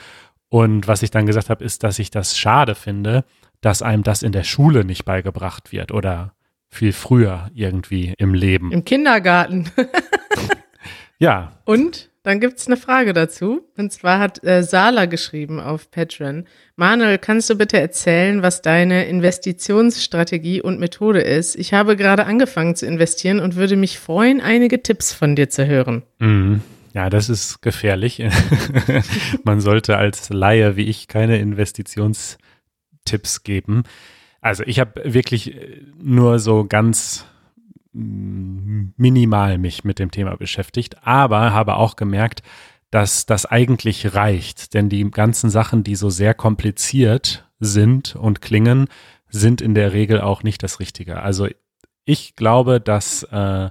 Und 0.50 0.88
was 0.88 1.04
ich 1.04 1.12
dann 1.12 1.26
gesagt 1.26 1.50
habe, 1.50 1.64
ist, 1.64 1.84
dass 1.84 2.00
ich 2.00 2.12
das 2.12 2.38
schade 2.38 2.76
finde, 2.76 3.24
dass 3.62 3.82
einem 3.82 4.04
das 4.04 4.24
in 4.24 4.32
der 4.32 4.44
Schule 4.44 4.84
nicht 4.84 5.06
beigebracht 5.06 5.72
wird 5.72 5.92
oder 5.92 6.34
viel 6.70 6.94
früher 6.94 7.50
irgendwie 7.54 8.14
im 8.18 8.34
Leben. 8.34 8.72
Im 8.72 8.86
Kindergarten. 8.86 9.70
ja. 11.20 11.52
Und 11.66 12.10
dann 12.24 12.40
gibt 12.40 12.60
es 12.60 12.68
eine 12.68 12.78
Frage 12.78 13.14
dazu. 13.14 13.62
Und 13.78 13.92
zwar 13.92 14.20
hat 14.20 14.44
äh, 14.44 14.64
Sala 14.64 15.06
geschrieben 15.06 15.60
auf 15.60 15.90
Patreon. 15.90 16.46
Manuel, 16.76 17.18
kannst 17.18 17.50
du 17.50 17.56
bitte 17.56 17.80
erzählen, 17.80 18.42
was 18.44 18.62
deine 18.62 19.06
Investitionsstrategie 19.06 20.62
und 20.62 20.80
Methode 20.80 21.22
ist? 21.22 21.56
Ich 21.56 21.74
habe 21.74 21.96
gerade 21.96 22.26
angefangen 22.26 22.76
zu 22.76 22.86
investieren 22.86 23.40
und 23.40 23.56
würde 23.56 23.76
mich 23.76 24.00
freuen, 24.00 24.42
einige 24.42 24.84
Tipps 24.84 25.14
von 25.14 25.36
dir 25.36 25.50
zu 25.50 25.66
hören. 25.66 26.04
Mhm. 26.20 26.62
Ja, 26.94 27.10
das 27.10 27.30
ist 27.30 27.62
gefährlich. 27.62 28.24
Man 29.44 29.62
sollte 29.62 29.98
als 29.98 30.30
Laie 30.30 30.76
wie 30.76 30.86
ich 30.86 31.08
keine 31.08 31.38
Investitionstipps 31.38 33.44
geben. 33.44 33.84
Also 34.42 34.64
ich 34.66 34.80
habe 34.80 35.14
wirklich 35.14 35.56
äh, 35.56 35.82
nur 36.02 36.40
so 36.40 36.66
ganz 36.66 37.26
mm, 37.94 38.88
minimal 38.98 39.58
mich 39.58 39.84
mit 39.84 40.00
dem 40.00 40.12
Thema 40.12 40.36
beschäftigt, 40.36 41.06
aber 41.06 41.54
habe 41.54 41.76
auch 41.76 41.96
gemerkt, 41.96 42.42
dass 42.92 43.26
das 43.26 43.46
eigentlich 43.46 44.16
reicht, 44.16 44.74
denn 44.74 44.90
die 44.90 45.10
ganzen 45.12 45.50
Sachen, 45.50 45.84
die 45.84 45.96
so 45.96 46.10
sehr 46.10 46.34
kompliziert 46.34 47.46
sind 47.60 48.16
und 48.16 48.42
klingen, 48.42 48.88
sind 49.30 49.62
in 49.62 49.76
der 49.76 49.94
Regel 49.94 50.22
auch 50.22 50.42
nicht 50.42 50.64
das 50.64 50.80
Richtige. 50.80 51.22
Also 51.22 51.48
ich 52.06 52.36
glaube, 52.36 52.82
dass 52.82 53.24
äh, 53.24 53.70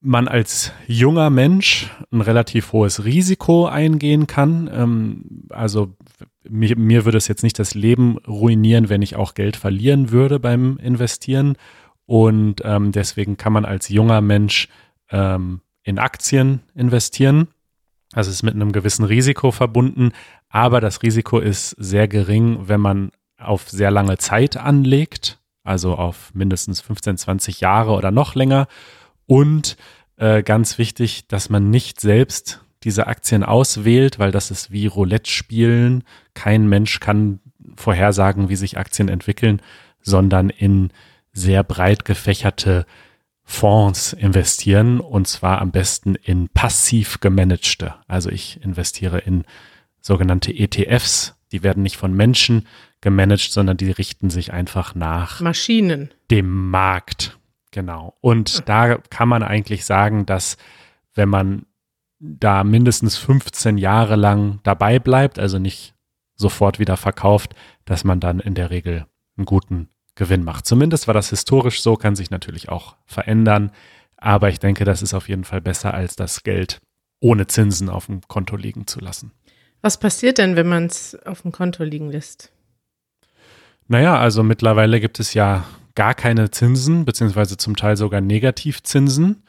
man 0.00 0.28
als 0.28 0.72
junger 0.86 1.30
Mensch 1.30 1.90
ein 2.12 2.20
relativ 2.20 2.72
hohes 2.72 3.04
Risiko 3.04 3.66
eingehen 3.66 4.26
kann. 4.26 4.70
Ähm, 4.72 5.46
also 5.50 5.94
mir, 6.48 6.76
mir 6.76 7.04
würde 7.04 7.18
es 7.18 7.28
jetzt 7.28 7.42
nicht 7.42 7.58
das 7.58 7.74
Leben 7.74 8.18
ruinieren, 8.18 8.88
wenn 8.88 9.02
ich 9.02 9.16
auch 9.16 9.34
Geld 9.34 9.56
verlieren 9.56 10.10
würde 10.10 10.38
beim 10.38 10.78
Investieren. 10.78 11.56
Und 12.06 12.62
ähm, 12.64 12.92
deswegen 12.92 13.36
kann 13.36 13.52
man 13.52 13.64
als 13.64 13.88
junger 13.88 14.20
Mensch 14.20 14.68
ähm, 15.10 15.60
in 15.82 15.98
Aktien 15.98 16.60
investieren. 16.74 17.48
Also 18.12 18.30
ist 18.30 18.42
mit 18.42 18.54
einem 18.54 18.72
gewissen 18.72 19.04
Risiko 19.04 19.50
verbunden, 19.50 20.12
aber 20.48 20.80
das 20.80 21.02
Risiko 21.02 21.40
ist 21.40 21.70
sehr 21.72 22.08
gering, 22.08 22.66
wenn 22.66 22.80
man 22.80 23.10
auf 23.38 23.68
sehr 23.68 23.90
lange 23.90 24.16
Zeit 24.16 24.56
anlegt, 24.56 25.38
also 25.62 25.94
auf 25.94 26.34
mindestens 26.34 26.80
15, 26.80 27.18
20 27.18 27.60
Jahre 27.60 27.92
oder 27.92 28.10
noch 28.10 28.34
länger 28.34 28.66
und 29.28 29.76
äh, 30.16 30.42
ganz 30.42 30.78
wichtig, 30.78 31.28
dass 31.28 31.50
man 31.50 31.70
nicht 31.70 32.00
selbst 32.00 32.64
diese 32.82 33.06
Aktien 33.06 33.44
auswählt, 33.44 34.18
weil 34.18 34.32
das 34.32 34.50
ist 34.50 34.70
wie 34.72 34.86
Roulette 34.86 35.30
spielen. 35.30 36.02
Kein 36.34 36.66
Mensch 36.68 36.98
kann 36.98 37.40
vorhersagen, 37.76 38.48
wie 38.48 38.56
sich 38.56 38.78
Aktien 38.78 39.08
entwickeln, 39.08 39.60
sondern 40.00 40.48
in 40.48 40.90
sehr 41.32 41.62
breit 41.62 42.04
gefächerte 42.04 42.86
Fonds 43.44 44.12
investieren 44.12 45.00
und 45.00 45.28
zwar 45.28 45.60
am 45.60 45.72
besten 45.72 46.14
in 46.14 46.48
passiv 46.48 47.20
gemanagte. 47.20 47.94
Also 48.06 48.30
ich 48.30 48.62
investiere 48.62 49.18
in 49.18 49.44
sogenannte 50.00 50.52
ETFs. 50.52 51.34
Die 51.52 51.62
werden 51.62 51.82
nicht 51.82 51.96
von 51.96 52.14
Menschen 52.14 52.66
gemanagt, 53.00 53.52
sondern 53.52 53.76
die 53.76 53.90
richten 53.90 54.30
sich 54.30 54.52
einfach 54.52 54.94
nach 54.94 55.40
Maschinen. 55.40 56.10
dem 56.30 56.70
Markt. 56.70 57.37
Genau. 57.70 58.16
Und 58.20 58.68
da 58.68 58.96
kann 58.96 59.28
man 59.28 59.42
eigentlich 59.42 59.84
sagen, 59.84 60.26
dass 60.26 60.56
wenn 61.14 61.28
man 61.28 61.66
da 62.18 62.64
mindestens 62.64 63.16
15 63.16 63.78
Jahre 63.78 64.16
lang 64.16 64.60
dabei 64.62 64.98
bleibt, 64.98 65.38
also 65.38 65.58
nicht 65.58 65.94
sofort 66.34 66.78
wieder 66.78 66.96
verkauft, 66.96 67.54
dass 67.84 68.04
man 68.04 68.20
dann 68.20 68.40
in 68.40 68.54
der 68.54 68.70
Regel 68.70 69.06
einen 69.36 69.44
guten 69.44 69.88
Gewinn 70.14 70.44
macht. 70.44 70.66
Zumindest 70.66 71.06
war 71.06 71.14
das 71.14 71.30
historisch 71.30 71.80
so, 71.82 71.96
kann 71.96 72.16
sich 72.16 72.30
natürlich 72.30 72.68
auch 72.68 72.96
verändern. 73.06 73.70
Aber 74.16 74.48
ich 74.48 74.58
denke, 74.58 74.84
das 74.84 75.02
ist 75.02 75.14
auf 75.14 75.28
jeden 75.28 75.44
Fall 75.44 75.60
besser, 75.60 75.94
als 75.94 76.16
das 76.16 76.42
Geld 76.42 76.80
ohne 77.20 77.46
Zinsen 77.46 77.88
auf 77.88 78.06
dem 78.06 78.22
Konto 78.26 78.56
liegen 78.56 78.86
zu 78.86 79.00
lassen. 79.00 79.32
Was 79.80 79.98
passiert 79.98 80.38
denn, 80.38 80.56
wenn 80.56 80.68
man 80.68 80.86
es 80.86 81.16
auf 81.24 81.42
dem 81.42 81.52
Konto 81.52 81.84
liegen 81.84 82.10
lässt? 82.10 82.50
Naja, 83.86 84.18
also 84.18 84.42
mittlerweile 84.42 85.00
gibt 85.00 85.20
es 85.20 85.34
ja 85.34 85.64
gar 85.98 86.14
keine 86.14 86.52
Zinsen, 86.52 87.04
beziehungsweise 87.04 87.56
zum 87.56 87.74
Teil 87.74 87.96
sogar 87.96 88.20
Negativzinsen. 88.20 89.42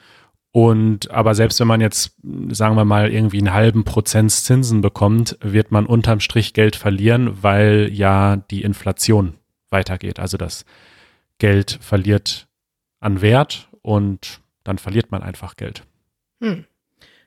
Und 0.52 1.12
aber 1.12 1.36
selbst 1.36 1.60
wenn 1.60 1.68
man 1.68 1.80
jetzt, 1.80 2.16
sagen 2.50 2.76
wir 2.76 2.86
mal, 2.86 3.12
irgendwie 3.12 3.38
einen 3.38 3.54
halben 3.54 3.84
Prozent 3.84 4.32
Zinsen 4.32 4.82
bekommt, 4.82 5.38
wird 5.42 5.72
man 5.72 5.86
unterm 5.86 6.20
Strich 6.20 6.54
Geld 6.54 6.76
verlieren, 6.76 7.44
weil 7.44 7.92
ja 7.94 8.38
die 8.50 8.64
Inflation 8.64 9.36
weitergeht. 9.70 10.18
Also 10.18 10.38
das 10.38 10.66
Geld 11.38 11.78
verliert 11.82 12.48
an 13.00 13.22
Wert 13.22 13.70
und 13.84 14.42
dann 14.64 14.80
verliert 14.80 15.12
man 15.12 15.22
einfach 15.22 15.56
Geld. 15.56 15.84
Hm. 16.42 16.66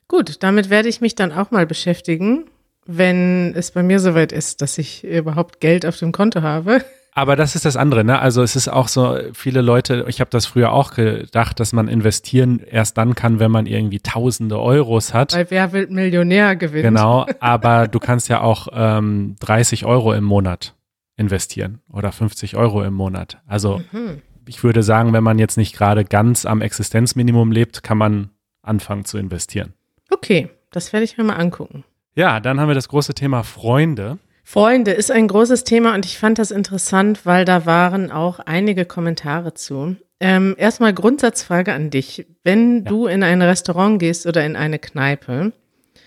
Gut, 0.08 0.42
damit 0.42 0.68
werde 0.68 0.88
ich 0.88 1.00
mich 1.00 1.14
dann 1.14 1.30
auch 1.30 1.52
mal 1.52 1.64
beschäftigen, 1.64 2.46
wenn 2.86 3.54
es 3.54 3.70
bei 3.70 3.84
mir 3.84 4.00
soweit 4.00 4.32
ist, 4.32 4.62
dass 4.62 4.78
ich 4.78 5.04
überhaupt 5.04 5.60
Geld 5.60 5.86
auf 5.86 5.96
dem 5.96 6.10
Konto 6.10 6.42
habe. 6.42 6.84
Aber 7.14 7.36
das 7.36 7.54
ist 7.54 7.66
das 7.66 7.76
andere, 7.76 8.04
ne? 8.04 8.18
Also 8.20 8.42
es 8.42 8.56
ist 8.56 8.68
auch 8.68 8.88
so, 8.88 9.18
viele 9.34 9.60
Leute, 9.60 10.06
ich 10.08 10.20
habe 10.20 10.30
das 10.30 10.46
früher 10.46 10.72
auch 10.72 10.94
gedacht, 10.94 11.60
dass 11.60 11.74
man 11.74 11.86
investieren 11.88 12.60
erst 12.60 12.96
dann 12.96 13.14
kann, 13.14 13.38
wenn 13.38 13.50
man 13.50 13.66
irgendwie 13.66 14.00
tausende 14.00 14.58
Euros 14.58 15.12
hat. 15.12 15.34
Weil 15.34 15.50
wer 15.50 15.72
will 15.72 15.88
Millionär 15.88 16.56
gewinnen? 16.56 16.94
Genau, 16.94 17.26
aber 17.40 17.86
du 17.86 17.98
kannst 17.98 18.30
ja 18.30 18.40
auch 18.40 18.68
ähm, 18.72 19.36
30 19.40 19.84
Euro 19.84 20.14
im 20.14 20.24
Monat 20.24 20.74
investieren 21.16 21.80
oder 21.92 22.12
50 22.12 22.56
Euro 22.56 22.82
im 22.82 22.94
Monat. 22.94 23.38
Also 23.46 23.82
Mhm. 23.92 24.22
ich 24.46 24.64
würde 24.64 24.82
sagen, 24.82 25.12
wenn 25.12 25.22
man 25.22 25.38
jetzt 25.38 25.58
nicht 25.58 25.76
gerade 25.76 26.04
ganz 26.06 26.46
am 26.46 26.62
Existenzminimum 26.62 27.52
lebt, 27.52 27.82
kann 27.82 27.98
man 27.98 28.30
anfangen 28.62 29.04
zu 29.04 29.18
investieren. 29.18 29.74
Okay, 30.10 30.48
das 30.70 30.94
werde 30.94 31.04
ich 31.04 31.18
mir 31.18 31.24
mal 31.24 31.36
angucken. 31.36 31.84
Ja, 32.14 32.40
dann 32.40 32.58
haben 32.58 32.68
wir 32.68 32.74
das 32.74 32.88
große 32.88 33.12
Thema 33.12 33.42
Freunde. 33.42 34.18
Freunde 34.44 34.90
ist 34.92 35.10
ein 35.10 35.28
großes 35.28 35.64
Thema 35.64 35.94
und 35.94 36.04
ich 36.04 36.18
fand 36.18 36.38
das 36.38 36.50
interessant, 36.50 37.24
weil 37.24 37.44
da 37.44 37.64
waren 37.64 38.10
auch 38.10 38.38
einige 38.40 38.84
Kommentare 38.84 39.54
zu. 39.54 39.96
Ähm, 40.20 40.54
erstmal 40.58 40.92
Grundsatzfrage 40.92 41.72
an 41.72 41.90
dich. 41.90 42.26
Wenn 42.44 42.78
Ja. 42.84 42.90
du 42.90 43.06
in 43.06 43.22
ein 43.22 43.42
Restaurant 43.42 43.98
gehst 43.98 44.26
oder 44.26 44.44
in 44.44 44.56
eine 44.56 44.78
Kneipe, 44.78 45.52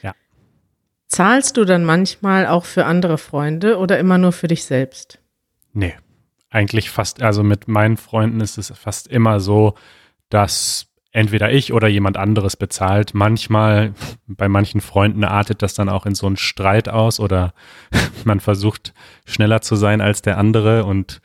Ja. 0.01 0.13
zahlst 1.07 1.57
du 1.57 1.65
dann 1.65 1.85
manchmal 1.85 2.45
auch 2.47 2.65
für 2.65 2.85
andere 2.85 3.17
Freunde 3.17 3.77
oder 3.77 3.99
immer 3.99 4.17
nur 4.17 4.31
für 4.31 4.47
dich 4.47 4.63
selbst? 4.65 5.19
Nee, 5.73 5.95
eigentlich 6.49 6.89
fast, 6.89 7.21
also 7.21 7.43
mit 7.43 7.67
meinen 7.67 7.97
Freunden 7.97 8.41
ist 8.41 8.57
es 8.57 8.69
fast 8.77 9.07
immer 9.07 9.39
so, 9.39 9.75
dass 10.29 10.87
entweder 11.15 11.51
ich 11.51 11.71
oder 11.71 11.87
jemand 11.87 12.17
anderes 12.17 12.57
bezahlt. 12.57 13.13
Manchmal, 13.13 13.93
bei 14.27 14.49
manchen 14.49 14.81
Freunden 14.81 15.23
artet 15.23 15.61
das 15.61 15.73
dann 15.73 15.87
auch 15.87 16.05
in 16.05 16.13
so 16.13 16.27
einen 16.27 16.35
Streit 16.35 16.89
aus 16.89 17.21
oder 17.21 17.53
man 18.25 18.41
versucht 18.41 18.93
schneller 19.25 19.61
zu 19.61 19.75
sein 19.77 20.01
als 20.01 20.21
der 20.21 20.37
andere 20.37 20.83
und 20.83 21.21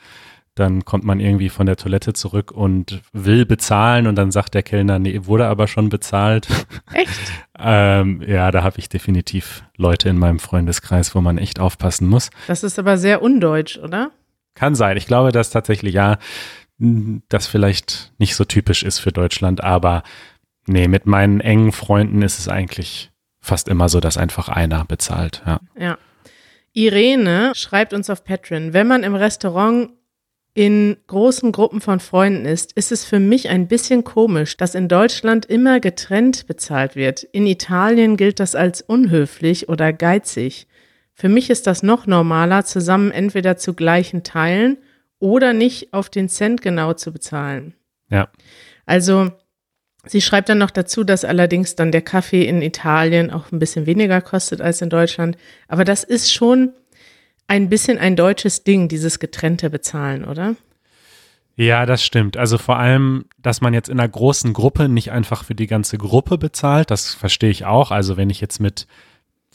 dann 0.54 0.84
kommt 0.84 1.04
man 1.04 1.18
irgendwie 1.18 1.48
von 1.48 1.66
der 1.66 1.76
Toilette 1.76 2.12
zurück 2.12 2.52
und 2.52 3.00
will 3.12 3.46
bezahlen 3.46 4.06
und 4.06 4.14
dann 4.14 4.30
sagt 4.30 4.54
der 4.54 4.62
Kellner, 4.62 4.98
nee, 4.98 5.20
wurde 5.24 5.46
aber 5.46 5.66
schon 5.66 5.88
bezahlt. 5.88 6.46
Echt? 6.92 7.32
ähm, 7.58 8.22
ja, 8.26 8.50
da 8.52 8.62
habe 8.62 8.78
ich 8.78 8.88
definitiv 8.88 9.64
Leute 9.76 10.08
in 10.08 10.18
meinem 10.18 10.38
Freundeskreis, 10.38 11.14
wo 11.14 11.20
man 11.20 11.38
echt 11.38 11.58
aufpassen 11.58 12.08
muss. 12.08 12.30
Das 12.46 12.62
ist 12.62 12.78
aber 12.78 12.96
sehr 12.96 13.22
undeutsch, 13.22 13.78
oder? 13.78 14.10
Kann 14.54 14.74
sein. 14.74 14.96
Ich 14.96 15.06
glaube, 15.06 15.32
dass 15.32 15.50
tatsächlich 15.50 15.94
ja, 15.94 16.18
das 16.80 17.46
vielleicht 17.46 18.12
nicht 18.18 18.34
so 18.34 18.44
typisch 18.44 18.82
ist 18.82 18.98
für 18.98 19.12
Deutschland, 19.12 19.62
aber 19.62 20.02
nee, 20.66 20.88
mit 20.88 21.06
meinen 21.06 21.40
engen 21.40 21.72
Freunden 21.72 22.22
ist 22.22 22.38
es 22.38 22.48
eigentlich 22.48 23.10
fast 23.40 23.68
immer 23.68 23.88
so, 23.88 24.00
dass 24.00 24.16
einfach 24.16 24.48
einer 24.48 24.84
bezahlt. 24.84 25.42
Ja. 25.46 25.60
Ja. 25.78 25.98
Irene 26.72 27.52
schreibt 27.54 27.92
uns 27.92 28.08
auf 28.08 28.24
Patreon, 28.24 28.72
wenn 28.72 28.86
man 28.86 29.02
im 29.02 29.14
Restaurant 29.14 29.90
in 30.54 30.96
großen 31.06 31.52
Gruppen 31.52 31.80
von 31.80 32.00
Freunden 32.00 32.44
ist, 32.44 32.72
ist 32.72 32.90
es 32.92 33.04
für 33.04 33.20
mich 33.20 33.48
ein 33.48 33.68
bisschen 33.68 34.02
komisch, 34.02 34.56
dass 34.56 34.74
in 34.74 34.88
Deutschland 34.88 35.46
immer 35.46 35.80
getrennt 35.80 36.46
bezahlt 36.46 36.96
wird. 36.96 37.22
In 37.22 37.46
Italien 37.46 38.16
gilt 38.16 38.40
das 38.40 38.54
als 38.54 38.82
unhöflich 38.82 39.68
oder 39.68 39.92
geizig. 39.92 40.66
Für 41.14 41.28
mich 41.28 41.50
ist 41.50 41.66
das 41.66 41.82
noch 41.82 42.06
normaler, 42.06 42.64
zusammen 42.64 43.10
entweder 43.10 43.56
zu 43.58 43.74
gleichen 43.74 44.24
Teilen 44.24 44.78
oder 45.20 45.52
nicht 45.52 45.92
auf 45.92 46.10
den 46.10 46.28
Cent 46.28 46.62
genau 46.62 46.94
zu 46.94 47.12
bezahlen. 47.12 47.74
Ja. 48.08 48.28
Also, 48.86 49.30
sie 50.04 50.20
schreibt 50.20 50.48
dann 50.48 50.58
noch 50.58 50.70
dazu, 50.72 51.04
dass 51.04 51.24
allerdings 51.24 51.76
dann 51.76 51.92
der 51.92 52.02
Kaffee 52.02 52.44
in 52.44 52.62
Italien 52.62 53.30
auch 53.30 53.52
ein 53.52 53.60
bisschen 53.60 53.86
weniger 53.86 54.20
kostet 54.20 54.60
als 54.60 54.82
in 54.82 54.90
Deutschland. 54.90 55.36
Aber 55.68 55.84
das 55.84 56.02
ist 56.02 56.32
schon 56.32 56.72
ein 57.46 57.68
bisschen 57.68 57.98
ein 57.98 58.16
deutsches 58.16 58.64
Ding, 58.64 58.88
dieses 58.88 59.18
getrennte 59.18 59.70
Bezahlen, 59.70 60.24
oder? 60.24 60.56
Ja, 61.56 61.84
das 61.84 62.02
stimmt. 62.02 62.36
Also 62.36 62.56
vor 62.56 62.78
allem, 62.78 63.26
dass 63.36 63.60
man 63.60 63.74
jetzt 63.74 63.90
in 63.90 64.00
einer 64.00 64.08
großen 64.08 64.52
Gruppe 64.52 64.88
nicht 64.88 65.10
einfach 65.10 65.44
für 65.44 65.54
die 65.54 65.66
ganze 65.66 65.98
Gruppe 65.98 66.38
bezahlt, 66.38 66.90
das 66.90 67.12
verstehe 67.12 67.50
ich 67.50 67.66
auch. 67.66 67.90
Also 67.90 68.16
wenn 68.16 68.30
ich 68.30 68.40
jetzt 68.40 68.60
mit, 68.60 68.86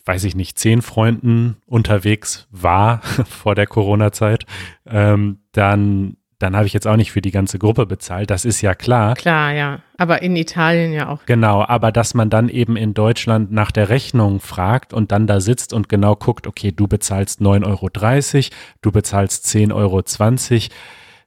weiß 0.06 0.24
ich 0.24 0.36
nicht, 0.36 0.58
zehn 0.60 0.82
Freunden 0.82 1.58
unterwegs 1.66 2.48
war 2.52 3.02
vor 3.28 3.56
der 3.56 3.68
Corona-Zeit, 3.68 4.46
ähm, 4.88 5.40
dann, 5.52 6.18
dann 6.38 6.56
habe 6.56 6.68
ich 6.68 6.74
jetzt 6.74 6.88
auch 6.88 6.96
nicht 6.96 7.12
für 7.12 7.22
die 7.22 7.32
ganze 7.32 7.58
Gruppe 7.58 7.86
bezahlt. 7.86 8.30
Das 8.30 8.46
ist 8.46 8.62
ja 8.62 8.76
klar. 8.76 9.16
Klar, 9.16 9.54
ja. 9.54 9.80
Aber 9.98 10.22
in 10.22 10.36
Italien 10.36 10.94
ja 10.94 11.10
auch. 11.10 11.26
Genau, 11.26 11.66
aber 11.66 11.92
dass 11.92 12.14
man 12.14 12.30
dann 12.30 12.50
eben 12.50 12.78
in 12.78 12.94
Deutschland 12.94 13.52
nach 13.52 13.72
der 13.72 13.90
Rechnung 13.90 14.40
fragt 14.40 14.94
und 14.94 15.12
dann 15.12 15.26
da 15.26 15.40
sitzt 15.40 15.74
und 15.74 15.90
genau 15.90 16.16
guckt, 16.16 16.46
okay, 16.46 16.72
du 16.72 16.88
bezahlst 16.88 17.42
9,30 17.42 17.66
Euro, 17.66 18.56
du 18.82 18.92
bezahlst 18.92 19.46
10,20 19.48 19.74
Euro. 19.74 20.04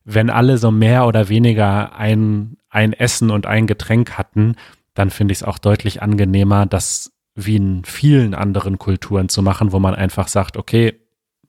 Wenn 0.05 0.31
alle 0.31 0.57
so 0.57 0.71
mehr 0.71 1.07
oder 1.07 1.29
weniger 1.29 1.97
ein, 1.97 2.57
ein 2.71 2.93
Essen 2.93 3.31
und 3.31 3.47
ein 3.47 3.67
Getränk 3.67 4.17
hatten, 4.17 4.55
dann 4.95 5.11
finde 5.11 5.33
ich 5.33 5.39
es 5.39 5.43
auch 5.43 5.59
deutlich 5.59 6.03
angenehmer, 6.03 6.67
das 6.67 7.13
wie 7.39 7.57
in 7.57 7.85
vielen 7.85 8.35
anderen 8.35 8.79
Kulturen 8.79 9.29
zu 9.29 9.43
machen, 9.43 9.71
wo 9.71 9.79
man 9.79 9.95
einfach 9.95 10.27
sagt, 10.29 10.57
okay, 10.57 11.01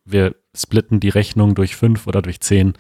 wir 0.06 0.36
splitten 0.56 1.00
die 1.00 1.10
Rechnung 1.10 1.56
durch 1.56 1.76
fünf 1.76 2.06
oder 2.06 2.22
durch 2.22 2.40
zehn 2.42 2.74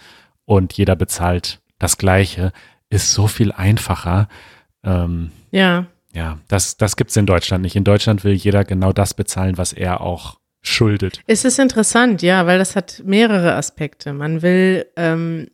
und 0.46 0.74
jeder 0.74 0.96
bezahlt 0.96 1.60
das 1.80 1.98
Gleiche, 1.98 2.52
ist 2.90 3.14
so 3.14 3.28
viel 3.28 3.52
einfacher. 3.52 4.28
Ähm, 4.84 5.32
Ja. 5.52 5.88
ja, 6.14 6.38
das, 6.48 6.78
das 6.78 6.96
gibt's 6.98 7.16
in 7.16 7.26
Deutschland 7.26 7.64
nicht. 7.64 7.76
In 7.76 7.84
Deutschland 7.84 8.24
will 8.24 8.34
jeder 8.34 8.64
genau 8.64 8.94
das 8.94 9.14
bezahlen, 9.16 9.58
was 9.58 9.74
er 9.74 10.02
auch 10.02 10.40
schuldet. 10.62 11.22
Es 11.26 11.46
ist 11.46 11.58
interessant, 11.58 12.22
ja, 12.22 12.46
weil 12.46 12.60
das 12.60 12.76
hat 12.76 13.02
mehrere 13.06 13.56
Aspekte. 13.56 14.14
Man 14.14 14.42
will, 14.42 14.86
ähm, 14.96 15.48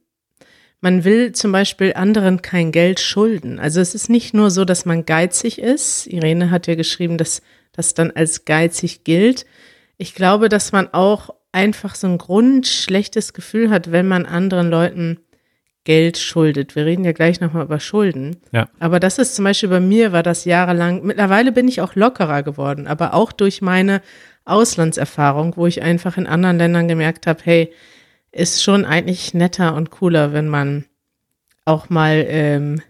man 0.86 1.04
will 1.04 1.32
zum 1.32 1.52
Beispiel 1.52 1.94
anderen 1.96 2.44
kein 2.44 2.72
Geld 2.72 3.00
schulden. 3.00 3.58
Also 3.58 3.82
es 3.82 3.96
ist 3.96 4.08
nicht 4.08 4.36
nur 4.36 4.52
so, 4.52 4.66
dass 4.66 4.86
man 4.86 5.04
geizig 5.04 5.58
ist. 5.58 6.06
Irene 6.06 6.52
hat 6.52 6.68
ja 6.68 6.76
geschrieben, 6.76 7.18
dass 7.18 7.42
das 7.72 7.96
dann 7.96 8.12
als 8.12 8.46
geizig 8.46 9.04
gilt. 9.04 9.48
Ich 9.98 10.14
glaube, 10.14 10.48
dass 10.48 10.74
man 10.74 10.88
auch 10.94 11.32
einfach 11.52 11.96
so 11.96 12.06
ein 12.06 12.20
grundschlechtes 12.20 13.34
Gefühl 13.34 13.72
hat, 13.72 13.92
wenn 13.92 14.08
man 14.08 14.28
anderen 14.28 14.70
Leuten 14.70 15.18
Geld 15.86 16.20
schuldet. 16.20 16.76
Wir 16.76 16.86
reden 16.86 17.04
ja 17.04 17.14
gleich 17.14 17.42
nochmal 17.42 17.66
über 17.66 17.80
Schulden. 17.80 18.38
Ja. 18.52 18.70
Aber 18.78 19.00
das 19.00 19.18
ist 19.18 19.36
zum 19.36 19.46
Beispiel 19.46 19.70
bei 19.70 19.80
mir, 19.80 20.12
war 20.12 20.22
das 20.22 20.46
jahrelang, 20.46 21.02
mittlerweile 21.02 21.52
bin 21.52 21.68
ich 21.68 21.82
auch 21.82 21.96
lockerer 21.96 22.44
geworden, 22.44 22.86
aber 22.86 23.16
auch 23.16 23.32
durch 23.32 23.60
meine 23.60 24.04
Auslandserfahrung, 24.46 25.58
wo 25.58 25.66
ich 25.66 25.82
einfach 25.82 26.16
in 26.20 26.28
anderen 26.28 26.60
Ländern 26.60 26.88
gemerkt 26.88 27.26
habe, 27.26 27.40
hey, 27.44 27.74
ist 28.36 28.62
schon 28.62 28.86
eigentlich 28.86 29.34
netter 29.34 29.76
und 29.76 29.92
cooler, 29.92 30.34
wenn 30.34 30.50
man 30.50 30.86
auch 31.64 31.90
mal 31.90 32.26
ähm, 32.28 32.82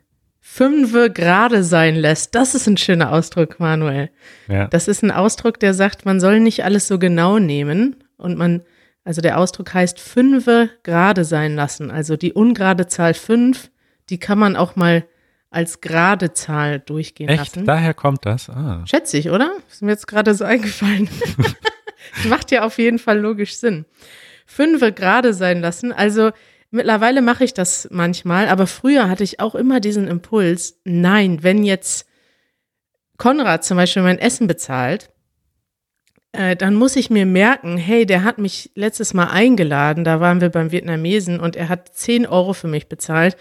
fünfe 0.42 1.12
gerade 1.12 1.64
sein 1.64 1.96
lässt. 1.96 2.34
Das 2.36 2.56
ist 2.56 2.68
ein 2.68 2.78
schöner 2.78 3.12
Ausdruck, 3.12 3.60
Manuel. 3.60 4.10
Ja. 4.48 4.68
Das 4.68 4.88
ist 4.88 5.04
ein 5.04 5.12
Ausdruck, 5.12 5.60
der 5.60 5.74
sagt, 5.74 6.06
man 6.06 6.20
soll 6.20 6.40
nicht 6.40 6.64
alles 6.64 6.88
so 6.88 6.98
genau 6.98 7.40
nehmen 7.40 8.04
und 8.18 8.38
man 8.38 8.64
Also 9.04 9.22
der 9.22 9.38
Ausdruck 9.38 9.74
heißt 9.74 10.00
fünfe 10.00 10.70
gerade 10.82 11.24
sein 11.24 11.56
lassen. 11.56 11.92
Also 11.92 12.18
die 12.18 12.34
ungerade 12.34 12.88
Zahl 12.88 13.14
fünf, 13.14 13.70
die 14.10 14.18
kann 14.20 14.40
man 14.40 14.56
auch 14.56 14.75
mal 14.75 15.06
als 15.52 15.80
gerade 15.80 16.34
Zahl 16.34 16.80
durchgehen 16.80 17.30
Echt? 17.30 17.40
lassen. 17.56 17.66
Daher 17.66 17.94
kommt 17.94 18.25
das? 18.25 18.50
Ah. 18.50 18.84
Schätze 18.86 19.18
ich, 19.18 19.30
oder? 19.30 19.52
Ist 19.70 19.84
mir 19.84 19.92
jetzt 19.92 20.08
gerade 20.08 20.34
so 20.34 20.44
eingefallen. 20.44 21.08
Macht 22.25 22.52
ja 22.52 22.66
auf 22.66 22.78
jeden 22.80 22.98
Fall 23.00 23.20
logisch 23.20 23.56
Sinn. 23.58 23.86
Fünfe 24.46 24.92
gerade 24.92 25.34
sein 25.34 25.62
lassen. 25.62 25.92
Also 25.92 26.32
mittlerweile 26.72 27.22
mache 27.22 27.44
ich 27.44 27.54
das 27.54 27.88
manchmal, 27.92 28.48
aber 28.48 28.68
früher 28.68 29.10
hatte 29.10 29.24
ich 29.24 29.40
auch 29.40 29.56
immer 29.56 29.80
diesen 29.80 30.08
Impuls, 30.08 30.80
nein, 30.84 31.44
wenn 31.44 31.64
jetzt 31.64 32.08
Konrad 33.18 33.64
zum 33.64 33.78
Beispiel 33.78 34.04
mein 34.04 34.20
Essen 34.20 34.48
bezahlt, 34.48 35.10
äh, 36.32 36.56
dann 36.56 36.75
muss 36.75 36.96
ich 36.96 37.10
mir 37.10 37.25
merken, 37.25 37.78
hey, 37.78 38.06
der 38.06 38.24
hat 38.24 38.38
mich 38.38 38.72
letztes 38.75 39.14
Mal 39.14 39.28
eingeladen, 39.28 40.04
da 40.04 40.20
waren 40.20 40.42
wir 40.42 40.50
beim 40.50 40.72
Vietnamesen 40.72 41.40
und 41.40 41.56
er 41.56 41.70
hat 41.70 41.96
10 41.96 42.28
Euro 42.28 42.54
für 42.54 42.68
mich 42.68 42.88
bezahlt. 42.90 43.38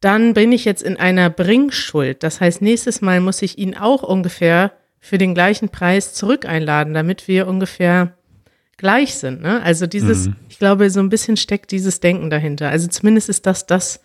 Dann 0.00 0.34
bin 0.34 0.52
ich 0.52 0.64
jetzt 0.64 0.82
in 0.82 0.96
einer 0.96 1.28
Bringschuld. 1.28 2.22
Das 2.22 2.40
heißt, 2.40 2.62
nächstes 2.62 3.00
Mal 3.00 3.20
muss 3.20 3.42
ich 3.42 3.58
ihn 3.58 3.76
auch 3.76 4.04
ungefähr 4.04 4.72
für 5.00 5.18
den 5.18 5.34
gleichen 5.34 5.70
Preis 5.70 6.14
zurück 6.14 6.46
einladen, 6.46 6.94
damit 6.94 7.26
wir 7.26 7.48
ungefähr 7.48 8.17
gleich 8.78 9.16
sind. 9.16 9.42
Ne? 9.42 9.62
Also 9.62 9.86
dieses, 9.86 10.28
Mhm. 10.28 10.36
ich 10.48 10.58
glaube, 10.58 10.88
so 10.88 11.00
ein 11.00 11.10
bisschen 11.10 11.36
steckt 11.36 11.70
dieses 11.70 12.00
Denken 12.00 12.30
dahinter. 12.30 12.70
Also 12.70 12.88
zumindest 12.88 13.28
ist 13.28 13.44
das 13.44 13.66
das, 13.66 14.00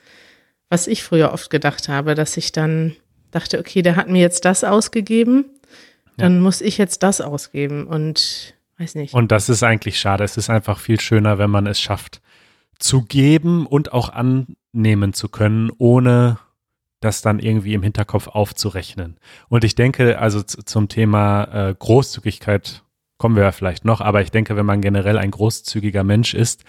was 0.70 0.88
ich 0.88 1.04
früher 1.04 1.32
oft 1.32 1.50
gedacht 1.50 1.88
habe, 1.88 2.16
dass 2.16 2.36
ich 2.36 2.52
dann 2.52 2.96
dachte, 3.32 3.60
okay, 3.60 3.82
der 3.82 3.96
hat 3.96 4.10
mir 4.10 4.20
jetzt 4.22 4.44
das 4.46 4.64
ausgegeben, 4.64 5.46
dann 6.18 6.42
muss 6.42 6.62
ich 6.62 6.78
jetzt 6.78 7.02
das 7.02 7.22
ausgeben 7.22 7.88
und 7.88 8.54
weiß 8.78 8.96
nicht. 8.96 9.14
Und 9.14 9.32
das 9.32 9.50
ist 9.50 9.64
eigentlich 9.64 10.00
schade. 10.00 10.24
Es 10.24 10.38
ist 10.38 10.50
einfach 10.50 10.80
viel 10.80 11.00
schöner, 11.00 11.38
wenn 11.40 11.50
man 11.50 11.66
es 11.66 11.80
schafft, 11.80 12.22
zu 12.78 13.04
geben 13.04 13.66
und 13.66 13.94
auch 13.94 14.10
annehmen 14.10 15.14
zu 15.14 15.30
können, 15.30 15.72
ohne 15.78 16.38
das 17.00 17.22
dann 17.22 17.40
irgendwie 17.40 17.74
im 17.74 17.84
Hinterkopf 17.84 18.28
aufzurechnen. 18.28 19.18
Und 19.50 19.64
ich 19.64 19.76
denke, 19.76 20.20
also 20.20 20.42
zum 20.44 20.88
Thema 20.88 21.70
äh, 21.70 21.76
Großzügigkeit 21.78 22.84
kommen 23.18 23.36
wir 23.36 23.44
ja 23.44 23.52
vielleicht 23.52 23.86
noch, 23.86 24.02
aber 24.02 24.22
ich 24.22 24.32
denke, 24.32 24.56
wenn 24.56 24.66
man 24.66 24.82
generell 24.82 25.18
ein 25.18 25.32
großzügiger 25.32 26.04
Mensch 26.04 26.34
ist 26.34 26.64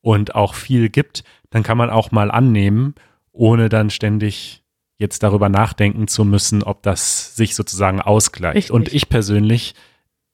und 0.00 0.34
auch 0.34 0.54
viel 0.54 0.88
gibt, 0.88 1.24
dann 1.50 1.62
kann 1.62 1.78
man 1.78 1.90
auch 1.90 2.10
mal 2.10 2.30
annehmen, 2.30 2.94
ohne 3.32 3.68
dann 3.68 3.90
ständig 3.90 4.64
jetzt 4.98 5.22
darüber 5.22 5.48
nachdenken 5.48 6.08
zu 6.08 6.24
müssen, 6.24 6.62
ob 6.62 6.82
das 6.82 7.34
sich 7.34 7.54
sozusagen 7.54 8.00
ausgleicht. 8.00 8.56
Richtig. 8.56 8.72
Und 8.72 8.92
ich 8.92 9.08
persönlich 9.08 9.74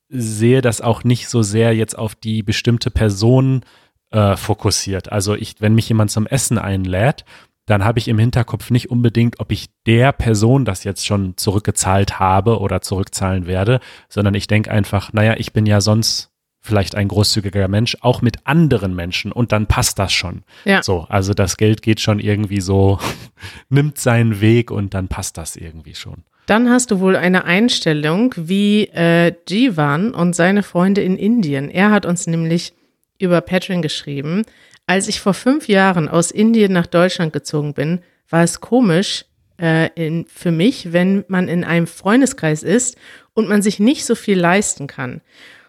sehe 0.08 0.61
das 0.61 0.80
auch 0.80 1.04
nicht 1.04 1.28
so 1.28 1.42
sehr 1.42 1.75
jetzt 1.75 1.96
auf 1.96 2.14
die 2.14 2.42
bestimmte 2.42 2.90
Person 2.90 3.62
äh, 4.11 4.37
fokussiert. 4.37 5.12
Also 5.12 5.35
ich, 5.35 5.61
wenn 5.61 5.75
mich 5.75 5.88
jemand 5.88 6.11
zum 6.11 6.26
Essen 6.26 6.58
einlädt, 6.58 7.25
dann 7.66 7.85
habe 7.85 7.99
ich 7.99 8.08
im 8.08 8.18
Hinterkopf 8.18 8.70
nicht 8.70 8.90
unbedingt, 8.90 9.40
ob 9.40 9.52
ich 9.52 9.68
der 9.87 10.12
Person 10.12 10.64
das 10.64 10.85
jetzt 10.85 11.04
schon 11.04 11.37
zurückgezahlt 11.37 12.18
habe 12.18 12.61
oder 12.61 12.80
zurückzahlen 12.80 13.46
werde, 13.46 13.80
sondern 14.08 14.35
ich 14.35 14.46
denke 14.46 14.70
einfach, 14.70 15.12
naja, 15.12 15.35
ich 15.37 15.52
bin 15.52 15.66
ja 15.66 15.80
sonst 15.80 16.30
vielleicht 16.61 16.94
ein 16.94 17.08
großzügiger 17.08 17.68
Mensch, 17.68 17.96
auch 18.00 18.23
mit 18.23 18.38
anderen 18.44 18.94
Menschen 18.94 19.32
und 19.32 19.52
dann 19.52 19.66
passt 19.66 19.99
das 19.99 20.12
schon. 20.12 20.42
Ja. 20.64 20.82
So, 20.82 21.06
also 21.08 21.32
das 21.32 21.56
Geld 21.56 21.82
geht 21.82 22.00
schon 22.00 22.18
irgendwie 22.18 22.61
so, 22.61 22.99
nimmt 23.68 23.99
seinen 23.99 24.40
Weg 24.40 24.70
und 24.70 24.94
dann 24.94 25.08
passt 25.08 25.38
das 25.38 25.56
irgendwie 25.56 25.94
schon. 25.94 26.25
Dann 26.46 26.70
hast 26.70 26.92
du 26.92 27.00
wohl 27.00 27.16
eine 27.16 27.44
Einstellung 27.44 28.32
wie 28.37 28.85
äh, 28.85 29.35
Jivan 29.49 30.14
und 30.14 30.35
seine 30.37 30.62
Freunde 30.62 31.02
in 31.02 31.16
Indien. 31.16 31.68
Er 31.70 31.90
hat 31.90 32.06
uns 32.06 32.26
nämlich 32.28 32.72
über 33.18 33.40
Patreon 33.40 33.83
geschrieben, 33.83 34.44
als 34.87 35.09
ich 35.09 35.20
vor 35.20 35.35
fünf 35.35 35.68
Jahren 35.68 36.09
aus 36.09 36.31
Indien 36.31 36.72
nach 36.72 36.87
Deutschland 36.87 37.33
gezogen 37.33 37.75
bin, 37.75 38.01
war 38.29 38.42
es 38.42 38.61
komisch 38.61 39.25
äh, 39.61 39.90
in, 39.94 40.27
für 40.27 40.53
mich, 40.53 40.92
wenn 40.92 41.25
man 41.29 41.49
in 41.49 41.64
einem 41.64 41.87
Freundeskreis 41.87 42.62
ist 42.62 42.96
und 43.35 43.49
man 43.49 43.62
sich 43.62 43.79
nicht 43.81 44.05
so 44.05 44.14
viel 44.14 44.38
leisten 44.38 44.87
kann. 44.87 45.20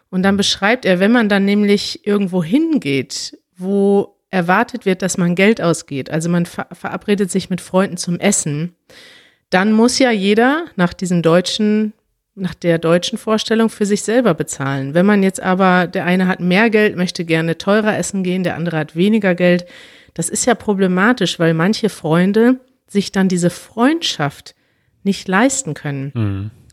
Und 0.10 0.24
dann 0.24 0.38
beschreibt 0.38 0.86
er, 0.86 1.00
wenn 1.00 1.12
man 1.12 1.30
dann 1.30 1.46
nämlich 1.46 2.06
irgendwo 2.08 2.44
hingeht, 2.44 3.38
wo 3.56 4.16
erwartet 4.30 4.86
wird, 4.86 5.02
dass 5.02 5.18
man 5.18 5.36
Geld 5.36 5.62
ausgeht, 5.62 6.10
also 6.10 6.30
man 6.30 6.46
ver 6.46 6.68
verabredet 6.72 7.32
sich 7.32 7.50
mit 7.50 7.62
Freunden 7.62 7.98
zum 7.98 8.20
Essen, 8.20 8.76
dann 9.50 9.72
muss 9.72 10.00
ja 10.00 10.12
jeder 10.12 10.66
nach 10.76 10.94
diesem 10.94 11.22
deutschen, 11.22 11.94
nach 12.38 12.54
der 12.54 12.78
deutschen 12.78 13.18
Vorstellung 13.18 13.70
für 13.70 13.86
sich 13.86 14.04
selber 14.04 14.34
bezahlen. 14.34 14.94
Wenn 14.94 15.06
man 15.06 15.24
jetzt 15.24 15.42
aber, 15.42 15.88
der 15.88 16.06
eine 16.06 16.28
hat 16.28 16.40
mehr 16.40 16.70
Geld, 16.70 16.96
möchte 16.96 17.26
gerne 17.26 17.58
teurer 17.58 17.98
essen 17.98 18.24
gehen, 18.24 18.44
der 18.44 18.56
andere 18.56 18.78
hat 18.78 18.96
weniger 18.96 19.36
Geld, 19.36 19.66
das 20.14 20.30
ist 20.30 20.46
ja 20.46 20.56
problematisch, 20.56 21.40
weil 21.40 21.54
manche 21.54 21.90
Freunde 21.90 22.60
sich 22.88 23.12
dann 23.12 23.28
diese 23.28 23.50
Freundschaft 23.50 24.56
nicht 25.04 25.28
leisten 25.28 25.74
können. 25.74 26.12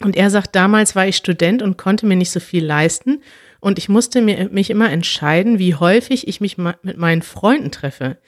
Und 0.03 0.17
er 0.17 0.31
sagt, 0.31 0.57
damals 0.57 0.97
war 0.97 1.07
ich 1.07 1.17
Student 1.17 1.63
und 1.63 1.77
konnte 1.77 2.07
mir 2.07 2.17
nicht 2.17 2.31
so 2.31 2.41
viel 2.41 2.65
leisten. 2.65 3.23
Und 3.61 3.79
ich 3.79 3.89
musste 3.89 4.21
mir, 4.21 4.49
mich 4.51 4.71
immer 4.71 4.91
entscheiden, 4.91 5.59
wie 5.59 5.75
häufig 5.75 6.29
ich 6.29 6.41
mich 6.41 6.59
mit 6.59 6.99
meinen 6.99 7.23
Freunden 7.23 7.71
treffe. 7.71 8.19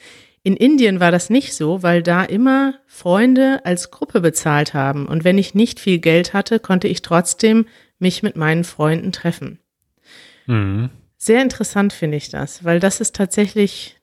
In 0.46 0.56
Indien 0.56 1.00
war 1.00 1.11
das 1.11 1.28
nicht 1.28 1.54
so, 1.54 1.82
weil 1.82 2.04
da 2.04 2.22
immer 2.22 2.74
Freunde 2.87 3.62
als 3.64 3.90
Gruppe 3.90 4.20
bezahlt 4.20 4.74
haben. 4.74 5.06
Und 5.09 5.24
wenn 5.24 5.38
ich 5.38 5.56
nicht 5.56 5.80
viel 5.80 5.98
Geld 5.98 6.35
hatte, 6.35 6.61
konnte 6.61 6.87
ich 6.87 7.02
trotzdem 7.02 7.66
mich 7.98 8.22
mit 8.22 8.37
meinen 8.37 8.62
Freunden 8.62 9.11
treffen. 9.11 9.59
Mhm. 10.46 10.90
Sehr 11.16 11.42
interessant 11.42 11.92
finde 11.92 12.18
ich 12.18 12.28
das, 12.28 12.62
weil 12.62 12.78
das 12.78 13.00
ist 13.00 13.16
tatsächlich 13.16 13.96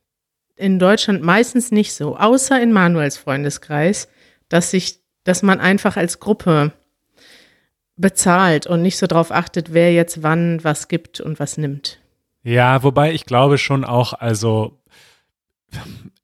in 0.58 0.80
Deutschland 0.80 1.24
meistens 1.24 1.72
nicht 1.72 1.94
so, 1.94 2.18
außer 2.18 2.62
in 2.62 2.74
Manuels 2.74 3.16
Freundeskreis, 3.16 4.10
dass 4.50 4.70
sich, 4.70 5.00
dass 5.24 5.44
man 5.44 5.62
einfach 5.62 5.96
als 5.96 6.20
Gruppe 6.20 6.74
bezahlt 7.96 8.68
und 8.68 8.82
nicht 8.82 8.98
so 8.98 9.08
drauf 9.08 9.32
achtet, 9.32 9.74
wer 9.74 9.94
jetzt 9.94 10.24
wann 10.24 10.62
was 10.62 10.90
gibt 10.90 11.22
und 11.22 11.40
was 11.40 11.58
nimmt. 11.58 12.02
Ja, 12.44 12.84
wobei 12.84 13.14
ich 13.14 13.26
glaube 13.26 13.58
schon 13.58 13.86
auch, 13.86 14.12
also 14.12 14.78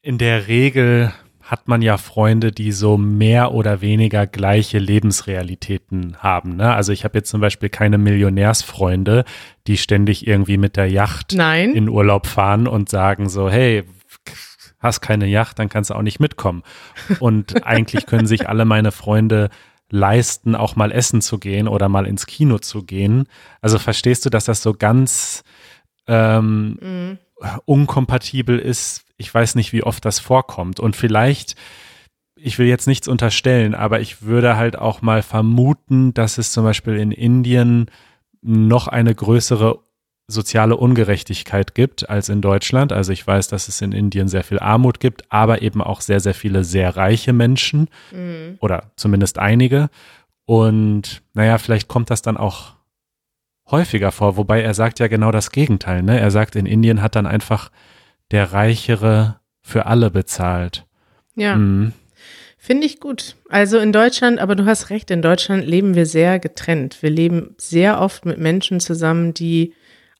in 0.09 0.17
der 0.17 0.47
Regel 0.47 1.13
hat 1.43 1.67
man 1.67 1.83
ja 1.83 1.97
Freunde, 1.97 2.51
die 2.51 2.71
so 2.71 2.97
mehr 2.97 3.51
oder 3.53 3.79
weniger 3.81 4.25
gleiche 4.25 4.79
Lebensrealitäten 4.79 6.17
haben. 6.17 6.55
Ne? 6.55 6.73
Also 6.73 6.91
ich 6.91 7.03
habe 7.03 7.19
jetzt 7.19 7.29
zum 7.29 7.41
Beispiel 7.41 7.69
keine 7.69 7.99
Millionärsfreunde, 7.99 9.23
die 9.67 9.77
ständig 9.77 10.25
irgendwie 10.25 10.57
mit 10.57 10.77
der 10.77 10.89
Yacht 10.89 11.33
Nein. 11.35 11.75
in 11.75 11.89
Urlaub 11.89 12.25
fahren 12.25 12.67
und 12.67 12.89
sagen 12.89 13.29
so, 13.29 13.51
hey, 13.51 13.83
hast 14.79 15.01
keine 15.01 15.27
Yacht, 15.27 15.59
dann 15.59 15.69
kannst 15.69 15.91
du 15.91 15.93
auch 15.93 16.01
nicht 16.01 16.19
mitkommen. 16.19 16.63
Und 17.19 17.63
eigentlich 17.63 18.07
können 18.07 18.25
sich 18.25 18.49
alle 18.49 18.65
meine 18.65 18.91
Freunde 18.91 19.49
leisten, 19.91 20.55
auch 20.55 20.75
mal 20.75 20.91
essen 20.91 21.21
zu 21.21 21.37
gehen 21.37 21.67
oder 21.67 21.87
mal 21.87 22.07
ins 22.07 22.25
Kino 22.25 22.57
zu 22.57 22.81
gehen. 22.81 23.27
Also 23.61 23.77
verstehst 23.77 24.25
du, 24.25 24.31
dass 24.31 24.45
das 24.45 24.63
so 24.63 24.73
ganz 24.73 25.43
ähm, 26.07 26.79
Mhm. 26.81 27.17
unkompatibel 27.65 28.57
ist? 28.57 29.05
Ich 29.19 29.31
weiß 29.31 29.53
nicht, 29.55 29.73
wie 29.73 29.83
oft 29.83 30.03
das 30.05 30.19
vorkommt. 30.19 30.79
Und 30.79 30.95
vielleicht, 30.95 31.55
ich 32.35 32.57
will 32.57 32.65
jetzt 32.67 32.87
nichts 32.87 33.07
unterstellen, 33.07 33.75
aber 33.75 33.99
ich 33.99 34.23
würde 34.23 34.57
halt 34.57 34.77
auch 34.79 35.01
mal 35.03 35.21
vermuten, 35.21 36.13
dass 36.15 36.37
es 36.39 36.51
zum 36.51 36.63
Beispiel 36.63 36.95
in 36.95 37.11
Indien 37.11 37.91
noch 38.41 38.87
eine 38.87 39.13
größere 39.13 39.79
soziale 40.27 40.77
Ungerechtigkeit 40.77 41.75
gibt 41.75 42.09
als 42.09 42.29
in 42.29 42.39
Deutschland. 42.41 42.93
Also 42.93 43.11
ich 43.11 43.25
weiß, 43.25 43.47
dass 43.49 43.67
es 43.67 43.81
in 43.81 43.91
Indien 43.91 44.27
sehr 44.27 44.43
viel 44.43 44.59
Armut 44.59 44.99
gibt, 44.99 45.23
aber 45.31 45.61
eben 45.63 45.81
auch 45.81 46.01
sehr, 46.01 46.19
sehr 46.19 46.35
viele 46.35 46.63
sehr 46.63 46.95
reiche 46.95 47.33
Menschen 47.33 47.89
Mhm. 48.11 48.57
oder 48.61 48.91
zumindest 48.95 49.37
einige. 49.39 49.89
Und 50.45 51.23
naja, 51.33 51.57
vielleicht 51.57 51.87
kommt 51.87 52.09
das 52.09 52.21
dann 52.21 52.37
auch 52.37 52.73
häufiger 53.69 54.11
vor, 54.11 54.37
wobei 54.37 54.61
er 54.61 54.73
sagt 54.73 54.99
ja 54.99 55.07
genau 55.07 55.31
das 55.31 55.51
Gegenteil. 55.51 56.03
Ne? 56.03 56.19
Er 56.19 56.31
sagt, 56.31 56.55
in 56.55 56.65
Indien 56.65 57.01
hat 57.01 57.15
dann 57.15 57.25
einfach 57.27 57.69
der 58.31 58.53
Reichere 58.53 59.39
für 59.61 59.85
alle 59.85 60.09
bezahlt. 60.11 60.85
Ja. 61.35 61.55
Mhm. 61.55 61.93
Finde 62.57 62.85
ich 62.85 62.99
gut. 62.99 63.37
Also 63.47 63.79
in 63.79 63.93
Deutschland, 63.93 64.39
aber 64.39 64.55
du 64.55 64.65
hast 64.65 64.89
recht, 64.89 65.09
in 65.11 65.21
Deutschland 65.21 65.65
leben 65.65 65.95
wir 65.95 66.05
sehr 66.05 66.39
getrennt. 66.39 67.01
Wir 67.01 67.09
leben 67.09 67.55
sehr 67.57 68.01
oft 68.01 68.25
mit 68.25 68.37
Menschen 68.37 68.81
zusammen, 68.81 69.33
die 69.33 69.73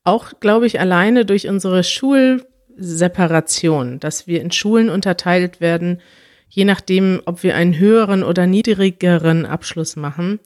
auch, 0.04 0.39
glaube 0.39 0.65
ich, 0.65 0.80
alleine 0.80 1.26
durch 1.26 1.48
unsere 1.50 1.84
Schulseparation, 1.84 4.00
dass 4.00 4.26
wir 4.26 4.41
in 4.41 4.52
Schulen 4.52 4.89
unterteilt 4.89 5.62
werden, 5.62 6.02
je 6.48 6.65
nachdem, 6.65 7.22
ob 7.26 7.43
wir 7.43 7.56
einen 7.56 7.78
höheren 7.78 8.24
oder 8.24 8.48
niedrigeren 8.48 9.45
Abschluss 9.45 9.95
machen. 9.95 10.39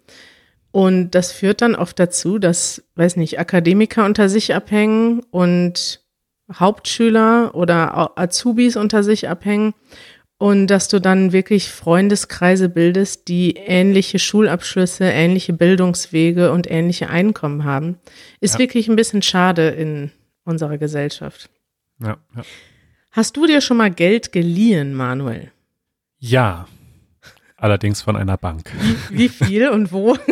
Und 0.71 1.11
das 1.11 1.31
führt 1.31 1.61
dann 1.61 1.75
oft 1.75 1.97
dazu, 1.99 2.37
dass, 2.39 2.83
weiß 2.95 3.15
nicht, 3.15 3.39
Akademiker 3.39 4.03
unter 4.03 4.27
sich 4.27 4.53
abhängen 4.55 5.21
und 5.29 6.02
Hauptschüler 6.55 7.55
oder 7.55 8.17
Azubis 8.17 8.75
unter 8.75 9.03
sich 9.03 9.29
abhängen 9.29 9.73
und 10.37 10.67
dass 10.67 10.87
du 10.87 10.99
dann 10.99 11.31
wirklich 11.31 11.69
Freundeskreise 11.69 12.67
bildest, 12.69 13.27
die 13.27 13.55
ähnliche 13.55 14.19
Schulabschlüsse, 14.19 15.05
ähnliche 15.05 15.53
Bildungswege 15.53 16.51
und 16.51 16.69
ähnliche 16.69 17.09
Einkommen 17.09 17.63
haben, 17.63 17.97
ist 18.41 18.53
Ja. 18.55 18.59
wirklich 18.59 18.87
ein 18.89 18.95
bisschen 18.95 19.21
schade 19.21 19.69
in 19.69 20.11
unserer 20.43 20.77
Gesellschaft. 20.77 21.49
Ja, 22.01 22.17
ja. 22.35 22.41
Hast 23.11 23.37
du 23.37 23.45
dir 23.45 23.61
schon 23.61 23.77
mal 23.77 23.91
Geld 23.91 24.31
geliehen, 24.31 24.93
Manuel? 24.93 25.51
ja. 26.19 26.67
allerdings 27.57 28.01
von 28.01 28.17
einer 28.17 28.35
Bank. 28.37 28.69
Wie, 29.09 29.17
wie 29.19 29.29
viel 29.29 29.69
und 29.69 29.91
wo? 29.93 30.17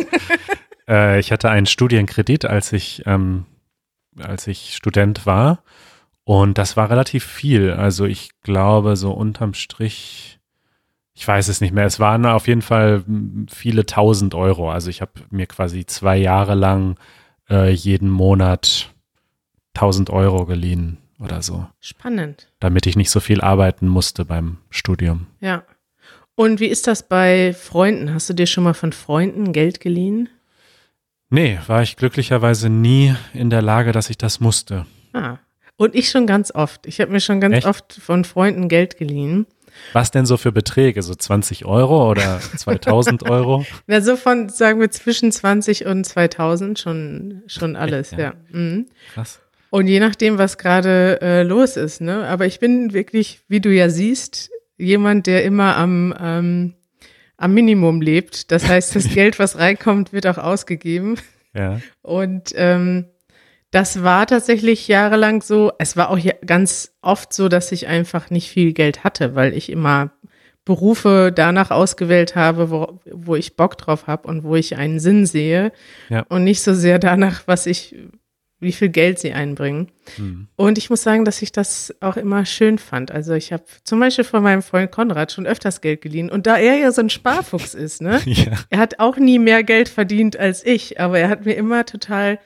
Äh, 0.88 1.20
ich 1.20 1.30
hatte 1.30 1.48
einen 1.48 1.66
Studienkredit, 1.66 2.44
als 2.44 2.72
ich, 2.72 3.04
ähm, 3.06 3.46
als 4.18 4.48
ich 4.48 4.74
Student 4.74 5.26
war. 5.26 5.62
Und 6.24 6.58
das 6.58 6.76
war 6.76 6.90
relativ 6.90 7.24
viel. 7.24 7.72
Also 7.72 8.04
ich 8.04 8.30
glaube, 8.42 8.96
so 8.96 9.10
unterm 9.12 9.54
Strich, 9.54 10.38
ich 11.14 11.26
weiß 11.26 11.48
es 11.48 11.60
nicht 11.60 11.74
mehr. 11.74 11.84
Es 11.84 12.00
waren 12.00 12.24
auf 12.26 12.46
jeden 12.46 12.62
Fall 12.62 13.00
mm, 13.06 13.46
viele 13.50 13.86
tausend 13.86 14.34
Euro. 14.34 14.70
Also 14.70 14.88
ich 14.88 15.00
habe 15.00 15.12
mir 15.30 15.46
quasi 15.46 15.84
zwei 15.84 16.16
Jahre 16.16 16.54
lang 16.54 16.96
äh, 17.50 17.70
jeden 17.70 18.08
Monat 18.08 18.92
tausend 19.74 20.10
Euro 20.10 20.46
geliehen 20.46 20.98
oder 21.18 21.42
so, 21.42 21.66
Spannend. 21.80 22.48
damit 22.58 22.86
ich 22.86 22.96
nicht 22.96 23.10
so 23.10 23.20
viel 23.20 23.40
arbeiten 23.40 23.86
musste 23.88 24.24
beim 24.24 24.58
Studium. 24.70 25.26
Ja. 25.40 25.62
Und 26.34 26.60
wie 26.60 26.66
ist 26.66 26.86
das 26.86 27.06
bei 27.06 27.54
Freunden? 27.54 28.12
Hast 28.12 28.28
du 28.28 28.34
dir 28.34 28.46
schon 28.46 28.64
mal 28.64 28.74
von 28.74 28.92
Freunden 28.92 29.52
Geld 29.52 29.80
geliehen? 29.80 30.28
Nee, 31.30 31.58
war 31.66 31.82
ich 31.82 31.96
glücklicherweise 31.96 32.68
nie 32.68 33.14
in 33.32 33.50
der 33.50 33.62
Lage, 33.62 33.92
dass 33.92 34.10
ich 34.10 34.18
das 34.18 34.40
musste. 34.40 34.86
Ah. 35.12 35.38
Und 35.76 35.94
ich 35.94 36.10
schon 36.10 36.26
ganz 36.26 36.54
oft. 36.54 36.86
Ich 36.86 37.00
habe 37.00 37.10
mir 37.10 37.20
schon 37.20 37.40
ganz 37.40 37.56
Echt? 37.56 37.66
oft 37.66 37.92
von 37.92 38.24
Freunden 38.24 38.68
Geld 38.68 38.96
geliehen. 38.96 39.46
Was 39.92 40.10
denn 40.10 40.26
so 40.26 40.36
für 40.36 40.52
Beträge? 40.52 41.02
So 41.02 41.14
20 41.14 41.64
Euro 41.64 42.10
oder 42.10 42.40
2000 42.56 43.28
Euro? 43.28 43.64
Na, 43.86 44.00
so 44.00 44.16
von, 44.16 44.48
sagen 44.48 44.80
wir, 44.80 44.90
zwischen 44.90 45.32
20 45.32 45.86
und 45.86 46.04
2000 46.04 46.78
schon, 46.78 47.42
schon 47.46 47.76
alles, 47.76 48.10
ja. 48.12 48.18
ja. 48.18 48.34
Mhm. 48.50 48.86
Krass. 49.14 49.40
Und 49.70 49.86
je 49.86 50.00
nachdem, 50.00 50.36
was 50.36 50.58
gerade 50.58 51.18
äh, 51.22 51.42
los 51.42 51.78
ist, 51.78 52.02
ne? 52.02 52.28
Aber 52.28 52.44
ich 52.44 52.60
bin 52.60 52.92
wirklich, 52.92 53.40
wie 53.48 53.60
du 53.60 53.70
ja 53.70 53.88
siehst, 53.88 54.50
jemand, 54.76 55.26
der 55.26 55.44
immer 55.44 55.76
am, 55.78 56.14
ähm, 56.20 56.74
am 57.38 57.54
Minimum 57.54 58.02
lebt. 58.02 58.52
Das 58.52 58.68
heißt, 58.68 58.94
das 58.94 59.08
Geld, 59.14 59.38
was 59.38 59.56
reinkommt, 59.56 60.12
wird 60.12 60.26
auch 60.26 60.36
ausgegeben. 60.36 61.16
Ja. 61.54 61.80
Und 62.02 62.52
ähm, 62.54 63.06
das 63.72 64.02
war 64.04 64.26
tatsächlich 64.26 64.86
jahrelang 64.86 65.42
so. 65.42 65.72
Es 65.78 65.96
war 65.96 66.10
auch 66.10 66.18
ganz 66.46 66.92
oft 67.02 67.32
so, 67.32 67.48
dass 67.48 67.72
ich 67.72 67.88
einfach 67.88 68.30
nicht 68.30 68.48
viel 68.50 68.72
Geld 68.74 69.02
hatte, 69.02 69.34
weil 69.34 69.54
ich 69.54 69.70
immer 69.70 70.12
Berufe 70.64 71.32
danach 71.34 71.70
ausgewählt 71.72 72.36
habe, 72.36 72.70
wo, 72.70 73.00
wo 73.10 73.34
ich 73.34 73.56
Bock 73.56 73.76
drauf 73.78 74.06
habe 74.06 74.28
und 74.28 74.44
wo 74.44 74.54
ich 74.54 74.76
einen 74.76 75.00
Sinn 75.00 75.26
sehe 75.26 75.72
Ja. 76.08 76.24
und 76.28 76.44
nicht 76.44 76.62
so 76.62 76.72
sehr 76.74 77.00
danach, 77.00 77.42
was 77.46 77.66
ich, 77.66 77.96
wie 78.60 78.70
viel 78.72 78.90
Geld 78.90 79.18
sie 79.18 79.32
einbringen. 79.32 79.90
Hm. 80.16 80.46
Und 80.54 80.78
ich 80.78 80.88
muss 80.88 81.02
sagen, 81.02 81.24
dass 81.24 81.42
ich 81.42 81.50
das 81.50 81.92
auch 82.00 82.16
immer 82.16 82.44
schön 82.46 82.78
fand. 82.78 83.10
Also 83.10 83.32
ich 83.32 83.52
habe 83.52 83.64
zum 83.82 83.98
Beispiel 83.98 84.22
von 84.24 84.42
meinem 84.42 84.62
Freund 84.62 84.92
Konrad 84.92 85.32
schon 85.32 85.46
öfters 85.48 85.80
Geld 85.80 86.00
geliehen. 86.02 86.30
Und 86.30 86.46
da 86.46 86.58
er 86.58 86.76
ja 86.76 86.92
so 86.92 87.00
ein 87.00 87.10
Sparfuchs 87.10 87.74
ist, 87.74 88.02
ne? 88.02 88.20
Ja. 88.26 88.52
Er 88.70 88.78
hat 88.78 89.00
auch 89.00 89.16
nie 89.16 89.40
mehr 89.40 89.64
Geld 89.64 89.88
verdient 89.88 90.36
als 90.36 90.64
ich, 90.64 91.00
aber 91.00 91.18
er 91.18 91.28
hat 91.30 91.44
mir 91.44 91.54
immer 91.54 91.86
total 91.86 92.38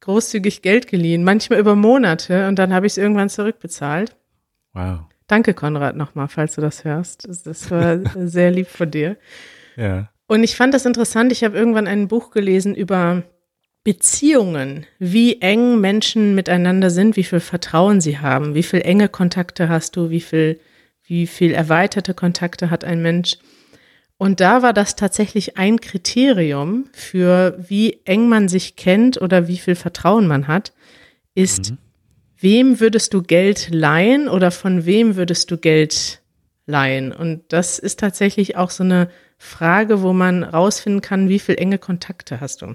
großzügig 0.00 0.62
Geld 0.62 0.86
geliehen, 0.86 1.24
manchmal 1.24 1.58
über 1.58 1.76
Monate 1.76 2.48
und 2.48 2.58
dann 2.58 2.72
habe 2.72 2.86
ich 2.86 2.94
es 2.94 2.96
irgendwann 2.98 3.28
zurückbezahlt. 3.28 4.16
Wow. 4.72 5.00
Danke, 5.26 5.54
Konrad, 5.54 5.96
nochmal, 5.96 6.28
falls 6.28 6.56
du 6.56 6.60
das 6.60 6.84
hörst. 6.84 7.28
Das, 7.44 7.70
war 7.70 8.00
sehr 8.16 8.50
lieb 8.50 8.66
von 8.66 8.90
dir. 8.90 9.16
Ja. 9.76 10.10
Und 10.26 10.42
ich 10.42 10.56
fand 10.56 10.74
das 10.74 10.86
interessant. 10.86 11.32
Ich 11.32 11.44
habe 11.44 11.56
irgendwann 11.56 11.86
ein 11.86 12.08
Buch 12.08 12.30
gelesen 12.30 12.74
über 12.74 13.22
Beziehungen, 13.84 14.86
wie 14.98 15.40
eng 15.40 15.80
Menschen 15.80 16.34
miteinander 16.34 16.90
sind, 16.90 17.16
wie 17.16 17.24
viel 17.24 17.40
Vertrauen 17.40 18.00
sie 18.00 18.18
haben, 18.18 18.54
wie 18.54 18.62
viel 18.62 18.80
enge 18.82 19.08
Kontakte 19.08 19.68
hast 19.68 19.96
du, 19.96 20.10
wie 20.10 20.20
viel, 20.20 20.60
wie 21.04 21.26
viel 21.26 21.52
erweiterte 21.52 22.12
Kontakte 22.12 22.70
hat 22.70 22.84
ein 22.84 23.00
Mensch. 23.00 23.38
Und 24.20 24.40
da 24.40 24.60
war 24.60 24.74
das 24.74 24.96
tatsächlich 24.96 25.56
ein 25.56 25.80
Kriterium 25.80 26.84
für, 26.92 27.56
wie 27.56 28.00
eng 28.04 28.28
man 28.28 28.48
sich 28.48 28.76
kennt 28.76 29.18
oder 29.18 29.48
wie 29.48 29.56
viel 29.56 29.74
Vertrauen 29.74 30.26
man 30.26 30.46
hat, 30.46 30.74
ist, 31.34 31.72
wem 32.38 32.80
würdest 32.80 33.14
du 33.14 33.22
Geld 33.22 33.70
leihen 33.72 34.28
oder 34.28 34.50
von 34.50 34.84
wem 34.84 35.16
würdest 35.16 35.50
du 35.50 35.56
Geld 35.56 36.20
leihen? 36.66 37.12
Und 37.12 37.44
das 37.48 37.78
ist 37.78 37.98
tatsächlich 37.98 38.58
auch 38.58 38.68
so 38.68 38.84
eine 38.84 39.08
Frage, 39.38 40.02
wo 40.02 40.12
man 40.12 40.44
rausfinden 40.44 41.00
kann, 41.00 41.30
wie 41.30 41.38
viel 41.38 41.54
enge 41.54 41.78
Kontakte 41.78 42.42
hast 42.42 42.60
du. 42.60 42.74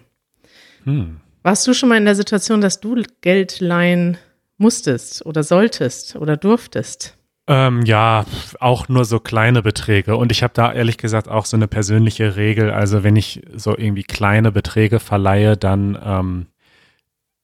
Hm. 0.85 1.17
Warst 1.43 1.67
du 1.67 1.75
schon 1.75 1.89
mal 1.89 1.99
in 1.99 2.05
der 2.05 2.15
Situation, 2.15 2.59
dass 2.59 2.79
du 2.79 3.03
Geld 3.21 3.59
leihen 3.59 4.17
musstest 4.57 5.23
oder 5.27 5.43
solltest 5.43 6.15
oder 6.15 6.37
durftest? 6.37 7.14
Ähm, 7.47 7.83
ja, 7.83 8.25
auch 8.59 8.87
nur 8.87 9.05
so 9.05 9.19
kleine 9.19 9.61
Beträge. 9.61 10.15
Und 10.17 10.31
ich 10.31 10.41
habe 10.41 10.53
da 10.55 10.73
ehrlich 10.73 10.97
gesagt 10.97 11.27
auch 11.27 11.45
so 11.45 11.55
eine 11.55 11.67
persönliche 11.67 12.35
Regel. 12.35 12.71
Also 12.71 13.03
wenn 13.03 13.15
ich 13.15 13.43
so 13.53 13.77
irgendwie 13.77 14.03
kleine 14.03 14.51
Beträge 14.51 14.99
verleihe, 14.99 15.55
dann 15.55 15.97
ähm, 16.03 16.47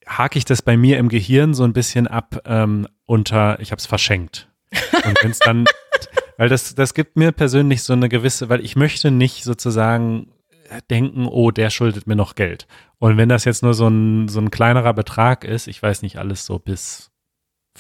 hake 0.08 0.40
ich 0.40 0.46
das 0.46 0.64
bei 0.64 0.76
mir 0.76 0.98
im 0.98 1.10
Gehirn 1.10 1.54
so 1.54 1.64
ein 1.64 1.74
bisschen 1.74 2.08
ab 2.08 2.42
ähm, 2.46 2.88
unter, 3.06 3.60
ich 3.60 3.72
habe 3.72 3.80
es 3.80 3.86
verschenkt. 3.86 4.50
Und 5.06 5.18
wenn 5.22 5.32
es 5.32 5.40
dann, 5.40 5.66
weil 6.38 6.50
das, 6.50 6.74
das 6.74 6.96
gibt 6.96 7.16
mir 7.16 7.32
persönlich 7.32 7.84
so 7.84 7.94
eine 7.94 8.10
gewisse, 8.10 8.50
weil 8.50 8.66
ich 8.66 8.76
möchte 8.76 9.12
nicht 9.12 9.44
sozusagen 9.44 10.32
denken, 10.90 11.28
oh, 11.28 11.52
der 11.52 11.70
schuldet 11.70 12.08
mir 12.08 12.16
noch 12.16 12.34
Geld. 12.34 12.66
Und 12.98 13.18
wenn 13.18 13.30
das 13.30 13.46
jetzt 13.46 13.62
nur 13.62 13.74
so 13.74 13.88
ein, 13.88 14.30
so 14.30 14.40
ein 14.40 14.52
kleinerer 14.52 14.94
Betrag 14.94 15.44
ist, 15.44 15.68
ich 15.68 15.82
weiß 15.82 16.02
nicht, 16.02 16.18
alles 16.18 16.46
so 16.46 16.60
bis 16.60 17.11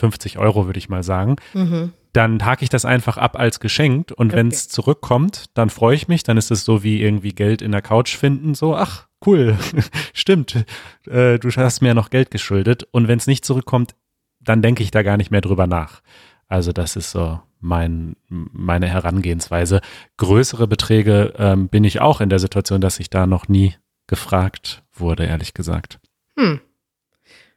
50 0.02 0.38
Euro, 0.38 0.66
würde 0.66 0.80
ich 0.80 0.90
mal 0.90 1.04
sagen, 1.04 1.38
Mhm. 1.54 1.94
dann 2.14 2.44
hake 2.46 2.64
ich 2.64 2.70
das 2.70 2.84
einfach 2.84 3.18
ab 3.18 3.40
als 3.40 3.60
geschenkt 3.60 4.12
und 4.12 4.34
wenn 4.34 4.50
es 4.50 4.68
zurückkommt, 4.68 5.46
dann 5.54 5.70
freue 5.70 5.96
ich 5.96 6.08
mich, 6.10 6.24
dann 6.24 6.38
ist 6.38 6.52
es 6.52 6.66
so 6.66 6.84
wie 6.84 7.02
irgendwie 7.02 7.34
Geld 7.34 7.62
in 7.62 7.72
der 7.72 7.82
Couch 7.82 8.16
finden, 8.18 8.54
so, 8.54 8.76
ach, 8.76 9.08
cool, 9.26 9.58
stimmt, 10.14 10.66
äh, 11.08 11.38
du 11.40 11.50
hast 11.50 11.82
mir 11.82 11.90
ja 11.90 11.94
noch 11.94 12.10
Geld 12.10 12.32
geschuldet 12.32 12.86
und 12.92 13.08
wenn 13.08 13.18
es 13.20 13.28
nicht 13.28 13.46
zurückkommt, 13.46 13.96
dann 14.42 14.62
denke 14.62 14.84
ich 14.84 14.92
da 14.92 15.04
gar 15.04 15.18
nicht 15.18 15.32
mehr 15.32 15.42
drüber 15.42 15.68
nach. 15.68 16.02
Also 16.48 16.74
das 16.74 16.96
ist 16.98 17.12
so 17.12 17.40
mein, 17.62 18.16
meine 18.28 18.88
Herangehensweise. 18.88 19.80
Größere 20.18 20.68
Beträge 20.68 21.34
ähm, 21.38 21.70
bin 21.70 21.84
ich 21.84 22.02
auch 22.02 22.20
in 22.20 22.30
der 22.30 22.40
Situation, 22.40 22.82
dass 22.82 23.00
ich 23.00 23.10
da 23.12 23.28
noch 23.28 23.48
nie 23.48 23.76
gefragt 24.08 24.84
wurde, 24.94 25.26
ehrlich 25.26 25.54
gesagt. 25.54 26.00
Hm. 26.38 26.60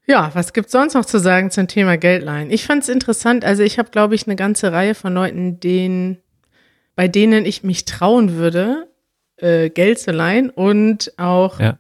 Ja, 0.07 0.31
was 0.35 0.53
gibt's 0.53 0.73
sonst 0.73 0.95
noch 0.95 1.05
zu 1.07 1.19
sagen 1.19 1.51
zum 1.51 1.67
Thema 1.67 1.97
Geldleihen? 1.97 2.51
Ich 2.51 2.67
fand's 2.67 2.89
interessant. 2.89 3.45
Also 3.45 3.63
ich 3.63 3.79
habe, 3.79 3.91
glaube 3.91 4.15
ich, 4.15 4.27
eine 4.27 4.37
ganze 4.37 4.71
Reihe 4.73 4.95
von 4.95 5.15
Leuten, 5.15 5.61
denen, 5.61 6.19
bei 6.95 7.09
denen 7.09 7.47
ich 7.47 7.63
mich 7.63 7.85
trauen 7.87 8.33
würde, 8.35 8.89
äh, 9.39 9.71
Geld 9.71 9.99
zu 9.99 10.13
leihen 10.13 10.51
und 10.51 11.13
auch 11.19 11.59
Ja. 11.59 11.79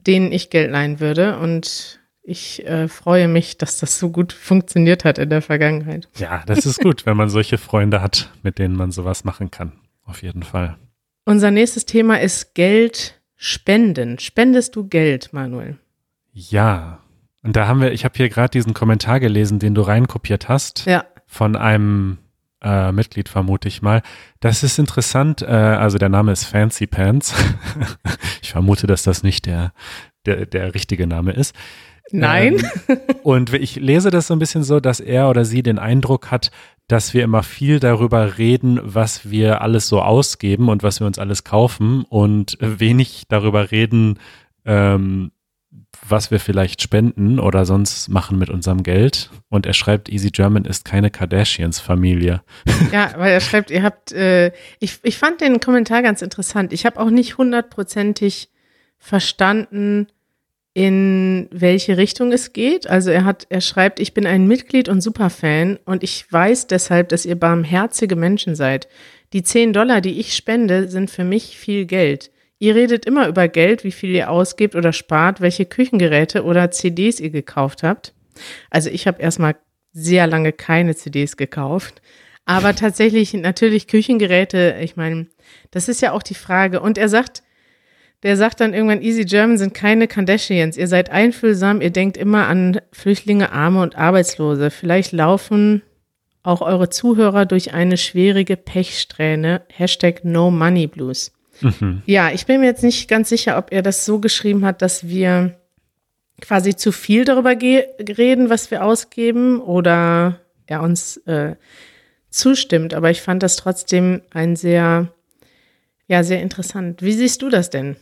denen 0.00 0.32
ich 0.32 0.50
Geld 0.50 0.72
leihen 0.72 0.98
würde. 0.98 1.38
Und 1.38 2.00
ich 2.22 2.66
äh, 2.66 2.88
freue 2.88 3.28
mich, 3.28 3.56
dass 3.58 3.78
das 3.78 3.98
so 4.00 4.10
gut 4.10 4.32
funktioniert 4.32 5.04
hat 5.04 5.18
in 5.18 5.30
der 5.30 5.42
Vergangenheit. 5.42 6.08
Ja, 6.16 6.42
das 6.46 6.66
ist 6.66 6.80
gut, 6.80 7.06
wenn 7.06 7.16
man 7.16 7.28
solche 7.28 7.58
Freunde 7.58 8.02
hat, 8.02 8.30
mit 8.42 8.58
denen 8.58 8.74
man 8.74 8.90
sowas 8.90 9.22
machen 9.22 9.52
kann. 9.52 9.72
Auf 10.04 10.22
jeden 10.22 10.42
Fall. 10.42 10.76
Unser 11.24 11.52
nächstes 11.52 11.86
Thema 11.86 12.20
ist 12.20 12.54
Geld 12.54 13.20
spenden. 13.36 14.18
Spendest 14.18 14.74
du 14.74 14.88
Geld, 14.88 15.32
Manuel? 15.32 15.76
Ja. 16.32 16.98
Und 17.46 17.56
da 17.56 17.66
haben 17.68 17.80
wir, 17.80 17.92
ich 17.92 18.04
habe 18.04 18.14
hier 18.16 18.28
gerade 18.28 18.50
diesen 18.50 18.74
Kommentar 18.74 19.20
gelesen, 19.20 19.58
den 19.58 19.74
du 19.74 19.82
reinkopiert 19.82 20.48
hast, 20.48 20.84
Ja. 20.86 21.04
von 21.26 21.56
einem 21.56 22.18
äh, 22.62 22.90
Mitglied, 22.90 23.28
vermute 23.28 23.68
ich 23.68 23.82
mal. 23.82 24.02
Das 24.40 24.62
ist 24.62 24.78
interessant, 24.78 25.42
äh, 25.42 25.46
also 25.46 25.98
der 25.98 26.08
Name 26.08 26.32
ist 26.32 26.44
Fancy 26.44 26.86
Pants. 26.86 27.34
ich 28.42 28.50
vermute, 28.50 28.86
dass 28.86 29.02
das 29.04 29.22
nicht 29.22 29.46
der, 29.46 29.72
der, 30.24 30.46
der 30.46 30.74
richtige 30.74 31.06
Name 31.06 31.32
ist. 31.32 31.54
Nein? 32.12 32.62
Ähm, 32.88 32.98
und 33.24 33.52
ich 33.52 33.76
lese 33.76 34.10
das 34.10 34.28
so 34.28 34.34
ein 34.34 34.38
bisschen 34.38 34.62
so, 34.62 34.80
dass 34.80 35.00
er 35.00 35.28
oder 35.28 35.44
sie 35.44 35.62
den 35.62 35.78
Eindruck 35.78 36.30
hat, 36.30 36.50
dass 36.88 37.14
wir 37.14 37.24
immer 37.24 37.42
viel 37.42 37.80
darüber 37.80 38.38
reden, 38.38 38.80
was 38.82 39.28
wir 39.28 39.60
alles 39.60 39.88
so 39.88 40.00
ausgeben 40.02 40.68
und 40.68 40.82
was 40.82 41.00
wir 41.00 41.06
uns 41.06 41.18
alles 41.18 41.42
kaufen 41.44 42.04
und 42.08 42.56
wenig 42.60 43.24
darüber 43.28 43.70
reden, 43.72 44.18
ähm, 44.64 45.32
was 46.08 46.30
wir 46.30 46.40
vielleicht 46.40 46.82
spenden 46.82 47.38
oder 47.38 47.64
sonst 47.64 48.08
machen 48.08 48.38
mit 48.38 48.50
unserem 48.50 48.82
Geld. 48.82 49.30
Und 49.48 49.66
er 49.66 49.74
schreibt, 49.74 50.08
Easy 50.08 50.30
German 50.30 50.64
ist 50.64 50.84
keine 50.84 51.10
Kardashians-Familie. 51.10 52.42
Ja, 52.92 53.14
weil 53.16 53.32
er 53.32 53.40
schreibt, 53.40 53.70
ihr 53.70 53.82
habt, 53.82 54.12
äh, 54.12 54.52
ich, 54.78 55.00
ich 55.02 55.18
fand 55.18 55.40
den 55.40 55.60
Kommentar 55.60 56.02
ganz 56.02 56.22
interessant. 56.22 56.72
Ich 56.72 56.86
habe 56.86 57.00
auch 57.00 57.10
nicht 57.10 57.36
hundertprozentig 57.36 58.50
verstanden, 58.96 60.06
in 60.72 61.48
welche 61.50 61.96
Richtung 61.96 62.32
es 62.32 62.52
geht. 62.52 62.86
Also 62.86 63.10
er 63.10 63.24
hat, 63.24 63.46
er 63.48 63.60
schreibt, 63.60 63.98
ich 63.98 64.14
bin 64.14 64.26
ein 64.26 64.46
Mitglied 64.46 64.88
und 64.88 65.00
Superfan 65.00 65.78
und 65.86 66.04
ich 66.04 66.30
weiß 66.30 66.66
deshalb, 66.66 67.08
dass 67.08 67.24
ihr 67.24 67.34
barmherzige 67.34 68.14
Menschen 68.14 68.54
seid. 68.54 68.86
Die 69.32 69.42
10 69.42 69.72
Dollar, 69.72 70.00
die 70.00 70.20
ich 70.20 70.36
spende, 70.36 70.88
sind 70.88 71.10
für 71.10 71.24
mich 71.24 71.56
viel 71.56 71.86
Geld. 71.86 72.30
Ihr 72.58 72.74
redet 72.74 73.04
immer 73.04 73.28
über 73.28 73.48
Geld, 73.48 73.84
wie 73.84 73.92
viel 73.92 74.10
ihr 74.10 74.30
ausgebt 74.30 74.74
oder 74.74 74.92
spart, 74.92 75.40
welche 75.40 75.66
Küchengeräte 75.66 76.44
oder 76.44 76.70
CDs 76.70 77.20
ihr 77.20 77.30
gekauft 77.30 77.82
habt. 77.82 78.14
Also 78.70 78.88
ich 78.90 79.06
habe 79.06 79.20
erstmal 79.20 79.56
sehr 79.92 80.26
lange 80.26 80.52
keine 80.52 80.94
CDs 80.94 81.36
gekauft. 81.36 82.00
Aber 82.44 82.74
tatsächlich, 82.74 83.34
natürlich 83.34 83.88
Küchengeräte, 83.88 84.76
ich 84.80 84.96
meine, 84.96 85.26
das 85.70 85.88
ist 85.88 86.00
ja 86.00 86.12
auch 86.12 86.22
die 86.22 86.34
Frage. 86.34 86.80
Und 86.80 86.96
er 86.96 87.08
sagt, 87.08 87.42
der 88.22 88.36
sagt 88.36 88.60
dann 88.60 88.72
irgendwann, 88.72 89.02
Easy 89.02 89.24
German 89.24 89.58
sind 89.58 89.74
keine 89.74 90.06
Kardashians. 90.06 90.76
Ihr 90.76 90.88
seid 90.88 91.10
einfühlsam, 91.10 91.80
ihr 91.80 91.90
denkt 91.90 92.16
immer 92.16 92.46
an 92.46 92.80
Flüchtlinge, 92.92 93.52
Arme 93.52 93.82
und 93.82 93.96
Arbeitslose. 93.96 94.70
Vielleicht 94.70 95.12
laufen 95.12 95.82
auch 96.42 96.60
eure 96.60 96.88
Zuhörer 96.88 97.44
durch 97.44 97.74
eine 97.74 97.96
schwierige 97.96 98.56
Pechsträhne. 98.56 99.62
Hashtag 99.68 100.24
No 100.24 100.50
Money 100.50 100.86
Blues. 100.86 101.35
Mhm. 101.60 102.02
Ja, 102.06 102.30
ich 102.30 102.46
bin 102.46 102.60
mir 102.60 102.66
jetzt 102.66 102.82
nicht 102.82 103.08
ganz 103.08 103.28
sicher, 103.28 103.58
ob 103.58 103.72
er 103.72 103.82
das 103.82 104.04
so 104.04 104.18
geschrieben 104.18 104.64
hat, 104.64 104.82
dass 104.82 105.06
wir 105.08 105.58
quasi 106.40 106.76
zu 106.76 106.92
viel 106.92 107.24
darüber 107.24 107.50
reden, 107.50 108.50
was 108.50 108.70
wir 108.70 108.84
ausgeben, 108.84 109.60
oder 109.60 110.40
er 110.66 110.82
uns 110.82 111.16
äh, 111.18 111.56
zustimmt. 112.30 112.94
Aber 112.94 113.10
ich 113.10 113.22
fand 113.22 113.42
das 113.42 113.56
trotzdem 113.56 114.22
ein 114.30 114.56
sehr, 114.56 115.08
ja, 116.08 116.22
sehr 116.22 116.42
interessant. 116.42 117.02
Wie 117.02 117.12
siehst 117.12 117.42
du 117.42 117.48
das 117.48 117.70
denn? 117.70 117.96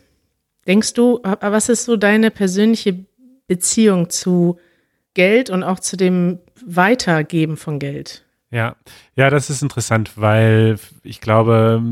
Denkst 0.66 0.94
du, 0.94 1.20
was 1.22 1.68
ist 1.68 1.84
so 1.84 1.96
deine 1.96 2.30
persönliche 2.30 3.04
Beziehung 3.46 4.08
zu 4.10 4.58
Geld 5.12 5.50
und 5.50 5.62
auch 5.62 5.78
zu 5.78 5.96
dem 5.96 6.38
Weitergeben 6.64 7.56
von 7.56 7.78
Geld? 7.78 8.24
Ja, 8.50 8.76
ja, 9.16 9.30
das 9.30 9.50
ist 9.50 9.62
interessant, 9.62 10.12
weil 10.16 10.78
ich 11.02 11.20
glaube, 11.20 11.82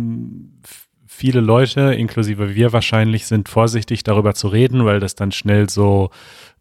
viele 1.12 1.40
Leute, 1.40 1.92
inklusive 1.94 2.54
wir 2.54 2.72
wahrscheinlich, 2.72 3.26
sind 3.26 3.48
vorsichtig 3.48 4.02
darüber 4.02 4.34
zu 4.34 4.48
reden, 4.48 4.84
weil 4.84 4.98
das 4.98 5.14
dann 5.14 5.30
schnell 5.30 5.68
so 5.68 6.10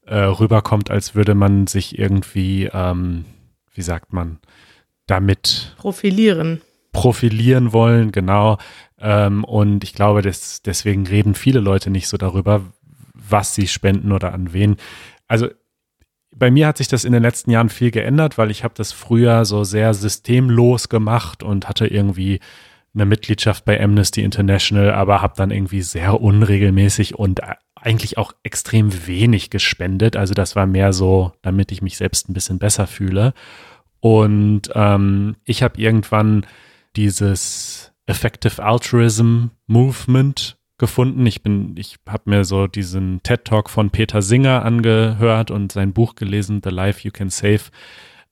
äh, 0.05 0.15
rüberkommt, 0.15 0.91
als 0.91 1.15
würde 1.15 1.35
man 1.35 1.67
sich 1.67 1.97
irgendwie, 1.97 2.69
ähm, 2.71 3.25
wie 3.73 3.81
sagt 3.81 4.13
man, 4.13 4.39
damit 5.07 5.73
profilieren. 5.77 6.61
Profilieren 6.91 7.71
wollen, 7.73 8.11
genau. 8.11 8.57
Ähm, 8.99 9.43
und 9.45 9.83
ich 9.83 9.93
glaube, 9.93 10.21
des, 10.21 10.61
deswegen 10.61 11.07
reden 11.07 11.33
viele 11.33 11.59
Leute 11.59 11.89
nicht 11.89 12.07
so 12.07 12.17
darüber, 12.17 12.61
was 13.13 13.55
sie 13.55 13.67
spenden 13.67 14.11
oder 14.11 14.33
an 14.33 14.53
wen. 14.53 14.75
Also 15.27 15.47
bei 16.35 16.51
mir 16.51 16.67
hat 16.67 16.77
sich 16.77 16.87
das 16.87 17.05
in 17.05 17.13
den 17.13 17.23
letzten 17.23 17.51
Jahren 17.51 17.69
viel 17.69 17.91
geändert, 17.91 18.37
weil 18.37 18.51
ich 18.51 18.63
habe 18.63 18.73
das 18.75 18.91
früher 18.91 19.45
so 19.45 19.63
sehr 19.63 19.93
systemlos 19.93 20.89
gemacht 20.89 21.41
und 21.41 21.67
hatte 21.67 21.87
irgendwie 21.87 22.39
eine 22.93 23.05
Mitgliedschaft 23.05 23.65
bei 23.65 23.81
Amnesty 23.81 24.21
International, 24.21 24.91
aber 24.91 25.21
habe 25.21 25.33
dann 25.37 25.51
irgendwie 25.51 25.81
sehr 25.81 26.19
unregelmäßig 26.19 27.15
und 27.17 27.41
eigentlich 27.75 28.17
auch 28.17 28.33
extrem 28.43 29.07
wenig 29.07 29.49
gespendet. 29.49 30.15
Also 30.15 30.33
das 30.33 30.55
war 30.55 30.65
mehr 30.65 30.93
so, 30.93 31.31
damit 31.41 31.71
ich 31.71 31.81
mich 31.81 31.97
selbst 31.97 32.29
ein 32.29 32.33
bisschen 32.33 32.59
besser 32.59 32.87
fühle. 32.87 33.33
Und 33.99 34.71
ähm, 34.75 35.35
ich 35.45 35.63
habe 35.63 35.79
irgendwann 35.79 36.45
dieses 36.95 37.93
Effective 38.05 38.61
Altruism 38.61 39.47
Movement 39.67 40.57
gefunden. 40.77 41.25
Ich 41.25 41.43
bin, 41.43 41.75
ich 41.77 41.97
habe 42.07 42.29
mir 42.29 42.43
so 42.43 42.67
diesen 42.67 43.23
TED 43.23 43.45
Talk 43.45 43.69
von 43.69 43.91
Peter 43.91 44.21
Singer 44.21 44.65
angehört 44.65 45.51
und 45.51 45.71
sein 45.71 45.93
Buch 45.93 46.15
gelesen, 46.15 46.61
The 46.63 46.71
Life 46.71 47.01
You 47.03 47.11
Can 47.11 47.29
Save. 47.29 47.61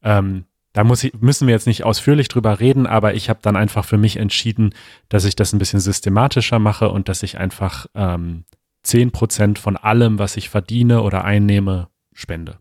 Ähm, 0.03 0.45
da 0.73 0.83
muss 0.83 1.03
ich, 1.03 1.13
müssen 1.19 1.47
wir 1.47 1.53
jetzt 1.53 1.67
nicht 1.67 1.83
ausführlich 1.83 2.27
drüber 2.27 2.59
reden, 2.59 2.85
aber 2.85 3.15
ich 3.15 3.29
habe 3.29 3.39
dann 3.41 3.55
einfach 3.55 3.85
für 3.85 3.97
mich 3.97 4.17
entschieden, 4.17 4.73
dass 5.09 5.25
ich 5.25 5.35
das 5.35 5.53
ein 5.53 5.59
bisschen 5.59 5.79
systematischer 5.79 6.59
mache 6.59 6.89
und 6.89 7.09
dass 7.09 7.23
ich 7.23 7.37
einfach 7.37 7.87
ähm, 7.95 8.45
10 8.83 9.11
Prozent 9.11 9.59
von 9.59 9.77
allem, 9.77 10.19
was 10.19 10.37
ich 10.37 10.49
verdiene 10.49 11.01
oder 11.01 11.25
einnehme, 11.25 11.89
spende. 12.13 12.57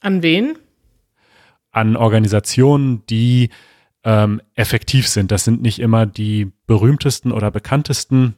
An 0.00 0.22
wen? 0.22 0.58
An 1.70 1.96
Organisationen, 1.96 3.04
die 3.06 3.50
ähm, 4.04 4.40
effektiv 4.54 5.08
sind. 5.08 5.30
Das 5.30 5.44
sind 5.44 5.62
nicht 5.62 5.80
immer 5.80 6.06
die 6.06 6.52
berühmtesten 6.66 7.32
oder 7.32 7.50
bekanntesten. 7.50 8.36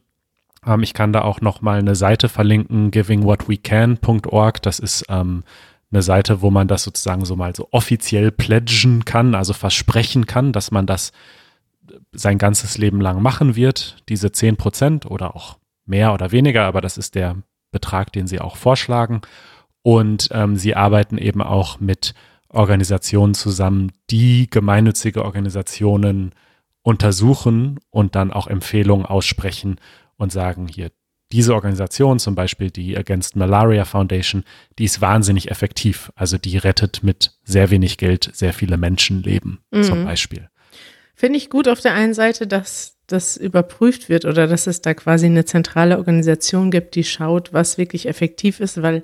Ähm, 0.65 0.83
ich 0.83 0.95
kann 0.95 1.13
da 1.13 1.23
auch 1.23 1.41
noch 1.41 1.61
mal 1.61 1.79
eine 1.79 1.95
Seite 1.95 2.29
verlinken, 2.29 2.91
givingwhatwecan.org. 2.91 4.63
Das 4.63 4.79
ist 4.79 5.05
ähm, 5.09 5.45
eine 5.91 6.03
Seite, 6.03 6.43
wo 6.43 6.51
man 6.51 6.69
das 6.69 6.83
sozusagen 6.83 7.25
so 7.25 7.37
mal 7.37 7.55
so 7.55 7.69
offiziell 7.71 8.31
pledgen 8.31 9.05
kann, 9.05 9.35
also 9.35 9.53
versprechen 9.53 10.27
kann, 10.27 10.53
dass 10.53 10.71
man 10.71 10.87
das 10.87 11.13
sein 12.13 12.39
ganzes 12.39 12.77
Leben 12.79 13.01
lang 13.01 13.23
machen 13.23 13.57
wird, 13.57 14.03
diese 14.09 14.33
zehn 14.33 14.57
Prozent 14.57 15.07
oder 15.07 15.35
auch 15.35 15.59
mehr 15.87 16.13
oder 16.13 16.33
weniger, 16.33 16.65
aber 16.65 16.81
das 16.81 16.99
ist 16.99 17.15
der 17.15 17.37
Betrag, 17.71 18.13
den 18.13 18.27
sie 18.27 18.41
auch 18.41 18.57
vorschlagen. 18.57 19.23
Und 19.83 20.29
ähm, 20.33 20.57
sie 20.57 20.75
arbeiten 20.75 21.17
eben 21.17 21.41
auch 21.41 21.81
mit 21.81 22.15
Organisationen 22.49 23.35
zusammen, 23.35 23.93
die 24.11 24.49
gemeinnützige 24.51 25.25
Organisationen 25.25 26.35
untersuchen 26.83 27.79
und 27.91 28.15
dann 28.15 28.33
auch 28.33 28.47
Empfehlungen 28.47 29.07
aussprechen 29.07 29.77
und 30.17 30.33
sagen, 30.33 30.69
hier, 30.69 30.91
diese 31.33 31.55
Organisation, 31.55 32.19
zum 32.19 32.35
Beispiel 32.35 32.71
die 32.71 32.97
Against 32.97 33.37
Malaria 33.37 33.85
Foundation, 33.85 34.45
die 34.79 34.85
ist 34.85 35.01
wahnsinnig 35.01 35.51
effektiv. 35.51 36.11
Also 36.15 36.39
die 36.39 36.57
rettet 36.57 37.03
mit 37.03 37.33
sehr 37.45 37.71
wenig 37.71 37.99
Geld 37.99 38.31
sehr 38.33 38.53
viele 38.53 38.77
Menschenleben 38.77 39.59
mhm. 39.71 39.83
zum 39.83 40.05
Beispiel. 40.05 40.49
Finde 41.15 41.39
ich 41.39 41.51
gut 41.51 41.69
auf 41.69 41.81
der 41.81 41.95
einen 41.95 42.15
Seite, 42.15 42.47
dass 42.47 42.97
das 43.09 43.37
überprüft 43.37 44.09
wird 44.09 44.25
oder 44.25 44.47
dass 44.47 44.67
es 44.67 44.83
da 44.83 44.95
quasi 44.95 45.27
eine 45.27 45.45
zentrale 45.45 45.99
Organisation 45.99 46.71
gibt, 46.71 46.95
die 46.95 47.05
schaut, 47.05 47.53
was 47.53 47.79
wirklich 47.79 48.07
effektiv 48.07 48.61
ist, 48.61 48.83
weil 48.83 49.03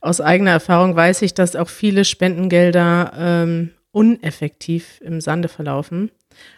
aus 0.00 0.20
eigener 0.20 0.50
Erfahrung 0.50 0.94
weiß 0.94 1.22
ich, 1.22 1.34
dass 1.34 1.56
auch 1.56 1.68
viele 1.68 2.04
Spendengelder 2.04 3.12
ähm, 3.16 3.70
uneffektiv 3.92 5.00
im 5.02 5.20
Sande 5.20 5.48
verlaufen. 5.48 6.10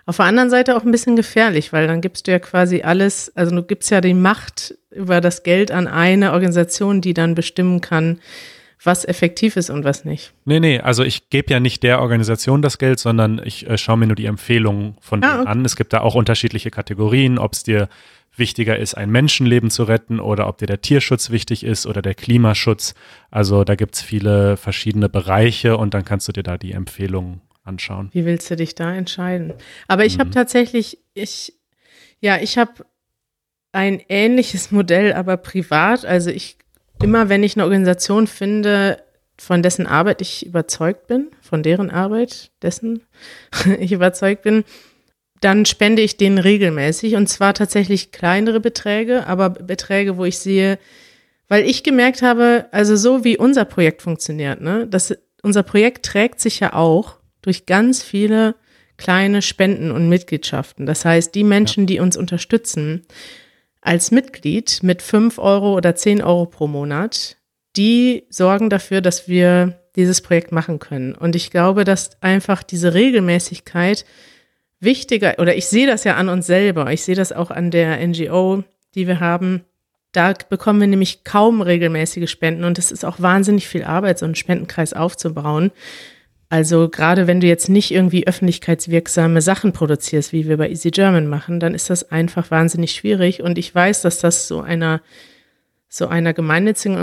Auf 0.06 0.16
der 0.16 0.26
anderen 0.26 0.50
Seite 0.50 0.76
auch 0.76 0.84
ein 0.84 0.90
bisschen 0.90 1.16
gefährlich, 1.16 1.72
weil 1.72 1.86
dann 1.86 2.00
gibst 2.00 2.26
du 2.26 2.30
ja 2.30 2.38
quasi 2.38 2.82
alles, 2.82 3.32
also 3.36 3.54
du 3.54 3.62
gibst 3.62 3.90
ja 3.90 4.00
die 4.00 4.14
Macht 4.14 4.74
über 4.90 5.20
das 5.20 5.42
Geld 5.42 5.70
an 5.70 5.86
eine 5.86 6.32
Organisation, 6.32 7.00
die 7.00 7.14
dann 7.14 7.34
bestimmen 7.34 7.80
kann, 7.80 8.20
was 8.82 9.04
effektiv 9.04 9.56
ist 9.56 9.70
und 9.70 9.84
was 9.84 10.04
nicht. 10.04 10.32
Nee, 10.44 10.60
nee, 10.60 10.80
also 10.80 11.02
ich 11.02 11.30
gebe 11.30 11.52
ja 11.52 11.60
nicht 11.60 11.82
der 11.82 12.00
Organisation 12.00 12.62
das 12.62 12.78
Geld, 12.78 12.98
sondern 12.98 13.40
ich 13.44 13.68
äh, 13.68 13.76
schaue 13.76 13.98
mir 13.98 14.06
nur 14.06 14.16
die 14.16 14.26
Empfehlungen 14.26 14.96
von 15.00 15.22
ah, 15.22 15.28
denen 15.28 15.40
okay. 15.40 15.50
an. 15.50 15.64
Es 15.64 15.76
gibt 15.76 15.92
da 15.92 16.00
auch 16.00 16.14
unterschiedliche 16.14 16.70
Kategorien, 16.70 17.38
ob 17.38 17.54
es 17.54 17.64
dir 17.64 17.88
wichtiger 18.36 18.78
ist, 18.78 18.94
ein 18.94 19.10
Menschenleben 19.10 19.70
zu 19.70 19.84
retten 19.84 20.20
oder 20.20 20.46
ob 20.46 20.58
dir 20.58 20.66
der 20.66 20.80
Tierschutz 20.80 21.30
wichtig 21.30 21.64
ist 21.64 21.86
oder 21.86 22.02
der 22.02 22.14
Klimaschutz. 22.14 22.94
Also 23.30 23.64
da 23.64 23.74
gibt 23.74 23.96
es 23.96 24.02
viele 24.02 24.56
verschiedene 24.56 25.08
Bereiche 25.08 25.76
und 25.76 25.92
dann 25.92 26.04
kannst 26.04 26.28
du 26.28 26.32
dir 26.32 26.44
da 26.44 26.56
die 26.56 26.72
Empfehlungen 26.72 27.40
anschauen. 27.68 28.08
Wie 28.12 28.24
willst 28.24 28.50
du 28.50 28.56
dich 28.56 28.74
da 28.74 28.92
entscheiden? 28.94 29.54
Aber 29.86 30.04
ich 30.04 30.16
mhm. 30.16 30.20
habe 30.20 30.30
tatsächlich, 30.30 30.98
ich, 31.14 31.52
ja, 32.20 32.38
ich 32.38 32.58
habe 32.58 32.84
ein 33.72 34.00
ähnliches 34.08 34.70
Modell, 34.72 35.12
aber 35.12 35.36
privat. 35.36 36.04
Also 36.04 36.30
ich, 36.30 36.58
immer 37.02 37.28
wenn 37.28 37.42
ich 37.42 37.56
eine 37.56 37.64
Organisation 37.64 38.26
finde, 38.26 39.02
von 39.38 39.62
dessen 39.62 39.86
Arbeit 39.86 40.20
ich 40.20 40.44
überzeugt 40.44 41.06
bin, 41.06 41.28
von 41.40 41.62
deren 41.62 41.90
Arbeit, 41.90 42.50
dessen 42.60 43.02
ich 43.78 43.92
überzeugt 43.92 44.42
bin, 44.42 44.64
dann 45.40 45.64
spende 45.64 46.02
ich 46.02 46.16
denen 46.16 46.38
regelmäßig 46.38 47.14
und 47.14 47.28
zwar 47.28 47.54
tatsächlich 47.54 48.10
kleinere 48.10 48.58
Beträge, 48.58 49.26
aber 49.26 49.50
Beträge, 49.50 50.16
wo 50.16 50.24
ich 50.24 50.38
sehe, 50.38 50.80
weil 51.46 51.64
ich 51.64 51.84
gemerkt 51.84 52.22
habe, 52.22 52.66
also 52.72 52.96
so 52.96 53.22
wie 53.22 53.38
unser 53.38 53.64
Projekt 53.64 54.02
funktioniert, 54.02 54.60
ne, 54.60 54.88
das, 54.88 55.16
unser 55.42 55.62
Projekt 55.62 56.04
trägt 56.04 56.40
sich 56.40 56.58
ja 56.58 56.72
auch 56.72 57.17
durch 57.42 57.66
ganz 57.66 58.02
viele 58.02 58.54
kleine 58.96 59.42
Spenden 59.42 59.90
und 59.90 60.08
Mitgliedschaften. 60.08 60.84
Das 60.84 61.04
heißt, 61.04 61.34
die 61.34 61.44
Menschen, 61.44 61.86
die 61.86 62.00
uns 62.00 62.16
unterstützen 62.16 63.06
als 63.80 64.10
Mitglied 64.10 64.80
mit 64.82 65.02
fünf 65.02 65.38
Euro 65.38 65.74
oder 65.74 65.94
zehn 65.94 66.20
Euro 66.20 66.46
pro 66.46 66.66
Monat, 66.66 67.36
die 67.76 68.24
sorgen 68.28 68.70
dafür, 68.70 69.00
dass 69.00 69.28
wir 69.28 69.80
dieses 69.94 70.20
Projekt 70.20 70.52
machen 70.52 70.78
können. 70.78 71.14
Und 71.14 71.36
ich 71.36 71.50
glaube, 71.50 71.84
dass 71.84 72.22
einfach 72.22 72.62
diese 72.62 72.94
Regelmäßigkeit 72.94 74.04
wichtiger, 74.80 75.36
oder 75.38 75.56
ich 75.56 75.66
sehe 75.66 75.86
das 75.86 76.04
ja 76.04 76.16
an 76.16 76.28
uns 76.28 76.46
selber, 76.46 76.92
ich 76.92 77.02
sehe 77.02 77.14
das 77.16 77.32
auch 77.32 77.50
an 77.50 77.70
der 77.70 78.04
NGO, 78.06 78.64
die 78.94 79.06
wir 79.06 79.20
haben. 79.20 79.64
Da 80.12 80.34
bekommen 80.48 80.80
wir 80.80 80.86
nämlich 80.86 81.24
kaum 81.24 81.60
regelmäßige 81.60 82.30
Spenden 82.30 82.64
und 82.64 82.78
es 82.78 82.90
ist 82.90 83.04
auch 83.04 83.20
wahnsinnig 83.20 83.68
viel 83.68 83.84
Arbeit, 83.84 84.18
so 84.18 84.24
einen 84.24 84.34
Spendenkreis 84.34 84.92
aufzubauen. 84.92 85.70
Also 86.50 86.88
gerade 86.88 87.26
wenn 87.26 87.40
du 87.40 87.46
jetzt 87.46 87.68
nicht 87.68 87.90
irgendwie 87.90 88.26
öffentlichkeitswirksame 88.26 89.42
Sachen 89.42 89.72
produzierst, 89.72 90.32
wie 90.32 90.48
wir 90.48 90.56
bei 90.56 90.70
Easy 90.70 90.90
German 90.90 91.26
machen, 91.26 91.60
dann 91.60 91.74
ist 91.74 91.90
das 91.90 92.10
einfach 92.10 92.50
wahnsinnig 92.50 92.92
schwierig. 92.92 93.42
Und 93.42 93.58
ich 93.58 93.74
weiß, 93.74 94.00
dass 94.02 94.18
das 94.18 94.48
so 94.48 94.60
einer, 94.60 95.02
so 95.88 96.08
einer 96.08 96.32
gemeinnützigen 96.32 96.96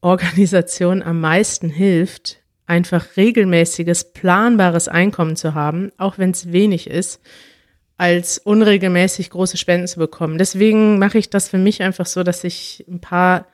Organisation 0.00 1.02
am 1.02 1.20
meisten 1.20 1.68
hilft, 1.68 2.38
einfach 2.66 3.16
regelmäßiges, 3.16 4.12
planbares 4.12 4.88
Einkommen 4.88 5.36
zu 5.36 5.54
haben, 5.54 5.92
auch 5.96 6.18
wenn 6.18 6.30
es 6.30 6.50
wenig 6.50 6.90
ist, 6.90 7.20
als 7.98 8.38
unregelmäßig 8.38 9.30
große 9.30 9.58
Spenden 9.58 9.86
zu 9.86 10.00
bekommen. 10.00 10.38
Deswegen 10.38 10.98
mache 10.98 11.18
ich 11.18 11.30
das 11.30 11.48
für 11.48 11.58
mich 11.58 11.82
einfach 11.82 12.06
so, 12.06 12.24
dass 12.24 12.42
ich 12.42 12.84
ein 12.88 13.00
paar, 13.00 13.46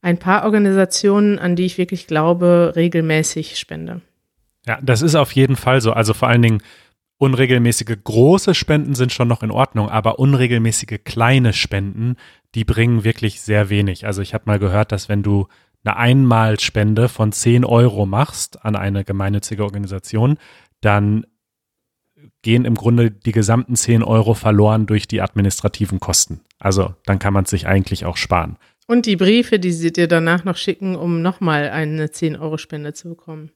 ein 0.00 0.16
paar 0.16 0.44
Organisationen, 0.44 1.38
an 1.38 1.54
die 1.54 1.66
ich 1.66 1.76
wirklich 1.76 2.06
glaube, 2.06 2.72
regelmäßig 2.76 3.58
spende. 3.58 4.00
Ja, 4.66 4.78
das 4.82 5.02
ist 5.02 5.14
auf 5.14 5.32
jeden 5.32 5.56
Fall 5.56 5.80
so. 5.80 5.92
Also 5.92 6.14
vor 6.14 6.28
allen 6.28 6.42
Dingen 6.42 6.62
unregelmäßige 7.18 7.96
große 8.02 8.54
Spenden 8.54 8.94
sind 8.94 9.12
schon 9.12 9.28
noch 9.28 9.42
in 9.42 9.50
Ordnung, 9.50 9.88
aber 9.88 10.18
unregelmäßige 10.18 11.00
kleine 11.04 11.52
Spenden, 11.52 12.16
die 12.54 12.64
bringen 12.64 13.04
wirklich 13.04 13.40
sehr 13.40 13.70
wenig. 13.70 14.06
Also 14.06 14.22
ich 14.22 14.34
habe 14.34 14.44
mal 14.46 14.58
gehört, 14.58 14.92
dass 14.92 15.08
wenn 15.08 15.22
du 15.22 15.46
eine 15.84 15.96
Einmalspende 15.96 17.08
von 17.08 17.32
10 17.32 17.64
Euro 17.64 18.06
machst 18.06 18.64
an 18.64 18.74
eine 18.74 19.04
gemeinnützige 19.04 19.62
Organisation, 19.62 20.38
dann 20.80 21.26
gehen 22.42 22.64
im 22.64 22.74
Grunde 22.74 23.10
die 23.10 23.32
gesamten 23.32 23.76
10 23.76 24.02
Euro 24.02 24.34
verloren 24.34 24.86
durch 24.86 25.06
die 25.06 25.20
administrativen 25.20 26.00
Kosten. 26.00 26.40
Also 26.58 26.94
dann 27.04 27.18
kann 27.18 27.34
man 27.34 27.44
es 27.44 27.50
sich 27.50 27.66
eigentlich 27.66 28.04
auch 28.04 28.16
sparen. 28.16 28.56
Und 28.86 29.06
die 29.06 29.16
Briefe, 29.16 29.58
die 29.58 29.72
sie 29.72 29.92
dir 29.92 30.08
danach 30.08 30.44
noch 30.44 30.56
schicken, 30.56 30.94
um 30.94 31.22
nochmal 31.22 31.70
eine 31.70 32.06
10-Euro-Spende 32.06 32.92
zu 32.92 33.08
bekommen. 33.08 33.50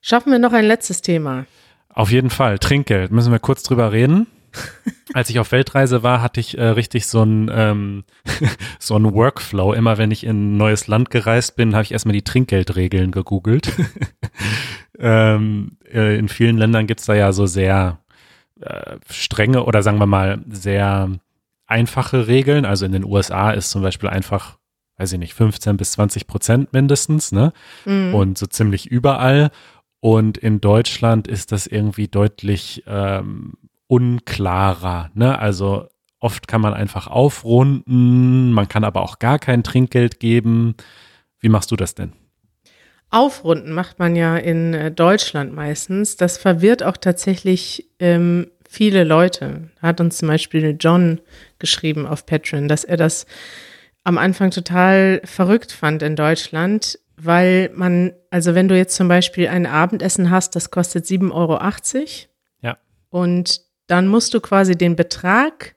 Schaffen 0.00 0.32
wir 0.32 0.38
noch 0.38 0.52
ein 0.52 0.64
letztes 0.64 1.02
Thema. 1.02 1.46
Auf 1.88 2.10
jeden 2.10 2.30
Fall. 2.30 2.58
Trinkgeld. 2.58 3.10
Müssen 3.10 3.32
wir 3.32 3.38
kurz 3.38 3.62
drüber 3.62 3.92
reden. 3.92 4.26
Als 5.14 5.30
ich 5.30 5.38
auf 5.38 5.52
Weltreise 5.52 6.02
war, 6.02 6.22
hatte 6.22 6.40
ich 6.40 6.56
äh, 6.58 6.64
richtig 6.64 7.06
so 7.06 7.22
ein 7.22 7.50
ähm, 7.52 8.04
so 8.78 8.94
Workflow. 9.00 9.72
Immer 9.72 9.98
wenn 9.98 10.10
ich 10.10 10.24
in 10.24 10.54
ein 10.54 10.56
neues 10.56 10.86
Land 10.86 11.10
gereist 11.10 11.56
bin, 11.56 11.74
habe 11.74 11.84
ich 11.84 11.92
erstmal 11.92 12.14
die 12.14 12.22
Trinkgeldregeln 12.22 13.10
gegoogelt. 13.10 13.72
ähm, 14.98 15.76
äh, 15.92 16.18
in 16.18 16.28
vielen 16.28 16.58
Ländern 16.58 16.86
gibt's 16.86 17.06
da 17.06 17.14
ja 17.14 17.32
so 17.32 17.46
sehr 17.46 17.98
äh, 18.60 18.96
strenge 19.08 19.64
oder 19.64 19.82
sagen 19.82 19.98
wir 19.98 20.06
mal 20.06 20.40
sehr 20.48 21.10
einfache 21.66 22.26
Regeln. 22.26 22.64
Also 22.64 22.86
in 22.86 22.92
den 22.92 23.04
USA 23.04 23.50
ist 23.52 23.70
zum 23.70 23.82
Beispiel 23.82 24.08
einfach, 24.08 24.58
weiß 24.98 25.12
ich 25.12 25.18
nicht, 25.18 25.34
15 25.34 25.76
bis 25.76 25.92
20 25.92 26.26
Prozent 26.26 26.72
mindestens, 26.72 27.32
ne? 27.32 27.52
Mhm. 27.84 28.14
Und 28.14 28.38
so 28.38 28.46
ziemlich 28.46 28.86
überall. 28.86 29.50
Und 30.00 30.38
in 30.38 30.60
Deutschland 30.60 31.28
ist 31.28 31.52
das 31.52 31.66
irgendwie 31.66 32.08
deutlich 32.08 32.82
ähm, 32.86 33.52
unklarer. 33.86 35.10
Ne? 35.14 35.38
Also 35.38 35.88
oft 36.20 36.48
kann 36.48 36.60
man 36.60 36.74
einfach 36.74 37.06
aufrunden, 37.06 38.52
man 38.52 38.68
kann 38.68 38.84
aber 38.84 39.02
auch 39.02 39.18
gar 39.18 39.38
kein 39.38 39.62
Trinkgeld 39.62 40.20
geben. 40.20 40.74
Wie 41.40 41.48
machst 41.48 41.70
du 41.70 41.76
das 41.76 41.94
denn? 41.94 42.12
Aufrunden 43.10 43.72
macht 43.72 43.98
man 43.98 44.14
ja 44.14 44.36
in 44.36 44.72
äh, 44.72 44.92
Deutschland 44.92 45.52
meistens. 45.52 46.16
Das 46.16 46.38
verwirrt 46.38 46.82
auch 46.82 46.96
tatsächlich 46.96 47.88
ähm, 47.98 48.50
viele 48.68 49.02
Leute. 49.02 49.70
Hat 49.82 50.00
uns 50.00 50.18
zum 50.18 50.28
Beispiel 50.28 50.76
John 50.78 51.20
geschrieben 51.58 52.06
auf 52.06 52.24
Patreon, 52.24 52.68
dass 52.68 52.84
er 52.84 52.96
das 52.96 53.26
am 54.04 54.16
Anfang 54.16 54.52
total 54.52 55.20
verrückt 55.24 55.72
fand 55.72 56.02
in 56.02 56.14
Deutschland, 56.14 56.98
weil 57.22 57.70
man, 57.74 58.12
also 58.30 58.54
wenn 58.54 58.68
du 58.68 58.76
jetzt 58.76 58.96
zum 58.96 59.08
Beispiel 59.08 59.48
ein 59.48 59.66
Abendessen 59.66 60.30
hast, 60.30 60.56
das 60.56 60.70
kostet 60.70 61.04
7,80 61.04 61.32
Euro. 61.32 61.58
Ja. 62.62 62.78
Und 63.10 63.60
dann 63.86 64.08
musst 64.08 64.34
du 64.34 64.40
quasi 64.40 64.76
den 64.76 64.96
Betrag 64.96 65.74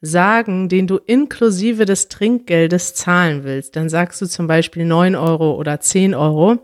sagen, 0.00 0.68
den 0.68 0.86
du 0.86 0.96
inklusive 0.96 1.84
des 1.84 2.08
Trinkgeldes 2.08 2.94
zahlen 2.94 3.44
willst. 3.44 3.76
Dann 3.76 3.88
sagst 3.88 4.20
du 4.20 4.26
zum 4.26 4.46
Beispiel 4.48 4.84
9 4.84 5.14
Euro 5.14 5.54
oder 5.54 5.80
10 5.80 6.14
Euro. 6.14 6.58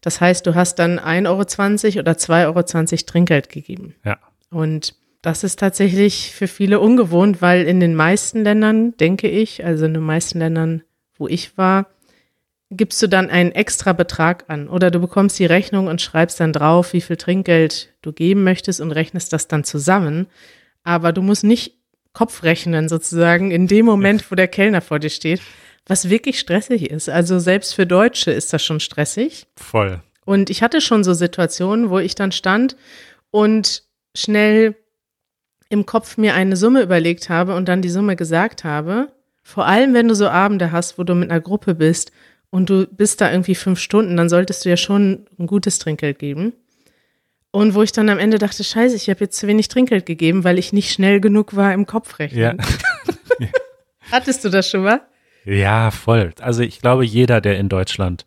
Das 0.00 0.20
heißt, 0.20 0.46
du 0.46 0.54
hast 0.54 0.78
dann 0.80 0.98
1,20 0.98 1.28
Euro 1.28 2.00
oder 2.00 2.12
2,20 2.12 2.46
Euro 2.46 3.02
Trinkgeld 3.06 3.48
gegeben. 3.48 3.94
Ja. 4.04 4.18
Und 4.50 4.96
das 5.22 5.44
ist 5.44 5.58
tatsächlich 5.58 6.32
für 6.34 6.48
viele 6.48 6.80
ungewohnt, 6.80 7.40
weil 7.40 7.62
in 7.66 7.80
den 7.80 7.94
meisten 7.94 8.42
Ländern, 8.42 8.96
denke 8.98 9.28
ich, 9.28 9.64
also 9.64 9.86
in 9.86 9.94
den 9.94 10.02
meisten 10.02 10.38
Ländern, 10.38 10.82
wo 11.16 11.28
ich 11.28 11.56
war, 11.56 11.86
gibst 12.76 13.02
du 13.02 13.08
dann 13.08 13.30
einen 13.30 13.52
extra 13.52 13.92
Betrag 13.92 14.44
an 14.48 14.68
oder 14.68 14.90
du 14.90 15.00
bekommst 15.00 15.38
die 15.38 15.46
Rechnung 15.46 15.86
und 15.86 16.00
schreibst 16.00 16.40
dann 16.40 16.52
drauf, 16.52 16.92
wie 16.92 17.00
viel 17.00 17.16
Trinkgeld 17.16 17.90
du 18.02 18.12
geben 18.12 18.44
möchtest 18.44 18.80
und 18.80 18.92
rechnest 18.92 19.32
das 19.32 19.48
dann 19.48 19.64
zusammen. 19.64 20.26
Aber 20.82 21.12
du 21.12 21.22
musst 21.22 21.44
nicht 21.44 21.78
Kopf 22.12 22.42
rechnen 22.42 22.88
sozusagen 22.88 23.50
in 23.50 23.66
dem 23.66 23.86
Moment, 23.86 24.30
wo 24.30 24.34
der 24.34 24.48
Kellner 24.48 24.80
vor 24.80 24.98
dir 24.98 25.10
steht, 25.10 25.40
was 25.86 26.08
wirklich 26.08 26.38
stressig 26.38 26.90
ist. 26.90 27.08
Also 27.08 27.38
selbst 27.38 27.74
für 27.74 27.86
Deutsche 27.86 28.30
ist 28.30 28.52
das 28.52 28.64
schon 28.64 28.80
stressig. 28.80 29.46
Voll. 29.56 30.00
Und 30.24 30.48
ich 30.48 30.62
hatte 30.62 30.80
schon 30.80 31.04
so 31.04 31.12
Situationen, 31.12 31.90
wo 31.90 31.98
ich 31.98 32.14
dann 32.14 32.32
stand 32.32 32.76
und 33.30 33.82
schnell 34.14 34.76
im 35.68 35.86
Kopf 35.86 36.16
mir 36.16 36.34
eine 36.34 36.56
Summe 36.56 36.82
überlegt 36.82 37.28
habe 37.28 37.54
und 37.56 37.68
dann 37.68 37.82
die 37.82 37.90
Summe 37.90 38.16
gesagt 38.16 38.64
habe. 38.64 39.08
Vor 39.42 39.66
allem, 39.66 39.92
wenn 39.92 40.08
du 40.08 40.14
so 40.14 40.28
Abende 40.28 40.72
hast, 40.72 40.98
wo 40.98 41.02
du 41.02 41.14
mit 41.14 41.30
einer 41.30 41.40
Gruppe 41.40 41.74
bist 41.74 42.12
und 42.54 42.70
du 42.70 42.86
bist 42.86 43.20
da 43.20 43.32
irgendwie 43.32 43.56
fünf 43.56 43.80
Stunden, 43.80 44.16
dann 44.16 44.28
solltest 44.28 44.64
du 44.64 44.68
ja 44.68 44.76
schon 44.76 45.26
ein 45.40 45.48
gutes 45.48 45.80
Trinkgeld 45.80 46.20
geben. 46.20 46.52
Und 47.50 47.74
wo 47.74 47.82
ich 47.82 47.90
dann 47.90 48.08
am 48.08 48.20
Ende 48.20 48.38
dachte, 48.38 48.62
scheiße, 48.62 48.94
ich 48.94 49.10
habe 49.10 49.24
jetzt 49.24 49.40
zu 49.40 49.48
wenig 49.48 49.66
Trinkgeld 49.66 50.06
gegeben, 50.06 50.44
weil 50.44 50.56
ich 50.56 50.72
nicht 50.72 50.92
schnell 50.92 51.20
genug 51.20 51.56
war 51.56 51.74
im 51.74 51.84
Kopfrechnen. 51.84 52.58
Ja. 53.40 53.48
Hattest 54.12 54.44
du 54.44 54.48
das 54.48 54.70
schon 54.70 54.84
mal? 54.84 55.00
Ja, 55.44 55.90
voll. 55.90 56.32
Also 56.40 56.62
ich 56.62 56.80
glaube, 56.80 57.04
jeder, 57.04 57.40
der 57.40 57.58
in 57.58 57.68
Deutschland 57.68 58.24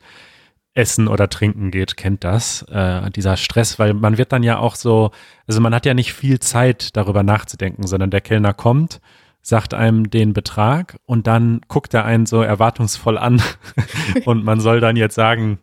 essen 0.73 1.07
oder 1.07 1.29
trinken 1.29 1.71
geht, 1.71 1.95
kennt 1.95 2.25
das, 2.25 2.63
äh, 2.69 3.09
dieser 3.11 3.37
Stress, 3.37 3.79
weil 3.79 3.93
man 3.93 4.17
wird 4.17 4.33
dann 4.33 4.43
ja 4.43 4.57
auch 4.57 4.75
so, 4.75 5.11
also 5.47 5.61
man 5.61 5.73
hat 5.73 5.85
ja 5.85 5.93
nicht 5.93 6.11
viel 6.11 6.41
Zeit 6.41 6.97
darüber 6.97 7.23
nachzudenken, 7.23 7.87
sondern 7.87 8.09
der 8.09 8.19
Kellner 8.19 8.53
kommt, 8.53 8.99
sagt 9.47 9.73
einem 9.73 10.09
den 10.09 10.33
Betrag 10.33 10.97
und 11.05 11.25
dann 11.25 11.61
guckt 11.69 11.93
er 11.93 12.03
einen 12.03 12.25
so 12.25 12.41
erwartungsvoll 12.41 13.17
an 13.17 13.41
und 14.25 14.43
man 14.43 14.59
soll 14.59 14.81
dann 14.81 14.97
jetzt 14.97 15.15
sagen, 15.15 15.59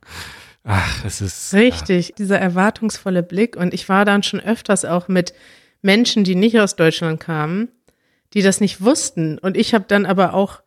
ach, 0.62 1.04
es 1.04 1.20
ist. 1.20 1.52
Richtig, 1.52 2.08
ja. 2.08 2.14
dieser 2.16 2.38
erwartungsvolle 2.38 3.22
Blick. 3.22 3.56
Und 3.56 3.74
ich 3.74 3.86
war 3.90 4.06
dann 4.06 4.22
schon 4.22 4.40
öfters 4.40 4.86
auch 4.86 5.08
mit 5.08 5.34
Menschen, 5.82 6.24
die 6.24 6.34
nicht 6.34 6.58
aus 6.58 6.76
Deutschland 6.76 7.20
kamen, 7.20 7.68
die 8.32 8.40
das 8.40 8.62
nicht 8.62 8.82
wussten. 8.82 9.36
Und 9.36 9.54
ich 9.54 9.74
habe 9.74 9.84
dann 9.86 10.06
aber 10.06 10.32
auch 10.32 10.62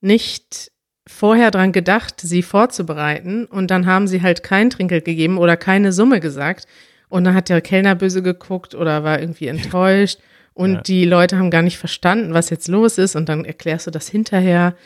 nicht 0.00 0.72
vorher 1.06 1.50
dran 1.50 1.72
gedacht, 1.72 2.22
sie 2.22 2.42
vorzubereiten. 2.42 3.44
Und 3.44 3.70
dann 3.70 3.84
haben 3.84 4.08
sie 4.08 4.22
halt 4.22 4.42
kein 4.42 4.70
Trinkgeld 4.70 5.04
gegeben 5.04 5.36
oder 5.36 5.58
keine 5.58 5.92
Summe 5.92 6.20
gesagt. 6.20 6.66
Und 7.10 7.24
dann 7.24 7.34
hat 7.34 7.50
der 7.50 7.60
Kellner 7.60 7.96
böse 7.96 8.22
geguckt 8.22 8.74
oder 8.74 9.04
war 9.04 9.20
irgendwie 9.20 9.46
enttäuscht. 9.48 10.20
Und 10.54 10.74
ja. 10.74 10.80
die 10.82 11.04
Leute 11.04 11.38
haben 11.38 11.50
gar 11.50 11.62
nicht 11.62 11.78
verstanden, 11.78 12.34
was 12.34 12.50
jetzt 12.50 12.68
los 12.68 12.98
ist. 12.98 13.16
Und 13.16 13.28
dann 13.28 13.44
erklärst 13.44 13.86
du 13.86 13.90
das 13.90 14.08
hinterher. 14.08 14.76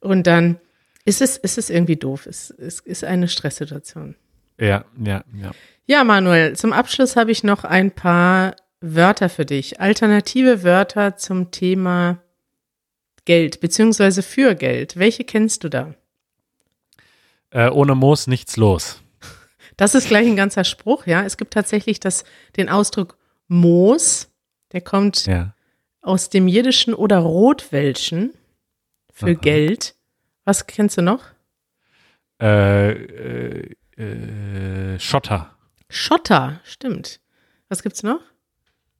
Und 0.00 0.26
dann 0.26 0.58
ist 1.04 1.20
es, 1.20 1.36
ist 1.36 1.58
es 1.58 1.70
irgendwie 1.70 1.96
doof. 1.96 2.26
Es, 2.26 2.50
es 2.50 2.80
ist 2.80 3.04
eine 3.04 3.28
Stresssituation. 3.28 4.16
Ja, 4.58 4.84
ja, 5.02 5.24
ja. 5.34 5.52
Ja, 5.86 6.04
Manuel, 6.04 6.56
zum 6.56 6.72
Abschluss 6.72 7.16
habe 7.16 7.32
ich 7.32 7.42
noch 7.42 7.64
ein 7.64 7.90
paar 7.90 8.54
Wörter 8.80 9.28
für 9.28 9.44
dich. 9.44 9.80
Alternative 9.80 10.62
Wörter 10.62 11.16
zum 11.16 11.50
Thema 11.50 12.22
Geld, 13.24 13.60
beziehungsweise 13.60 14.22
für 14.22 14.54
Geld. 14.54 14.96
Welche 14.96 15.24
kennst 15.24 15.64
du 15.64 15.68
da? 15.68 15.94
Äh, 17.50 17.68
ohne 17.68 17.94
Moos 17.94 18.26
nichts 18.26 18.56
los. 18.56 19.02
Das 19.76 19.94
ist 19.94 20.08
gleich 20.08 20.26
ein 20.26 20.36
ganzer 20.36 20.64
Spruch, 20.64 21.06
ja. 21.06 21.24
Es 21.24 21.36
gibt 21.36 21.54
tatsächlich 21.54 21.98
das, 21.98 22.24
den 22.56 22.68
Ausdruck 22.68 23.16
Moos. 23.48 24.28
Der 24.72 24.80
kommt 24.80 25.26
ja. 25.26 25.54
aus 26.00 26.30
dem 26.30 26.48
Jiddischen 26.48 26.94
oder 26.94 27.18
Rotwelschen 27.18 28.32
für 29.12 29.32
Aha. 29.32 29.40
Geld. 29.40 29.94
Was 30.44 30.66
kennst 30.66 30.96
du 30.98 31.02
noch? 31.02 31.24
Äh, 32.40 32.90
äh, 32.90 33.74
äh, 33.96 34.98
Schotter. 34.98 35.56
Schotter, 35.88 36.60
stimmt. 36.64 37.20
Was 37.68 37.82
gibt's 37.82 38.02
noch? 38.02 38.20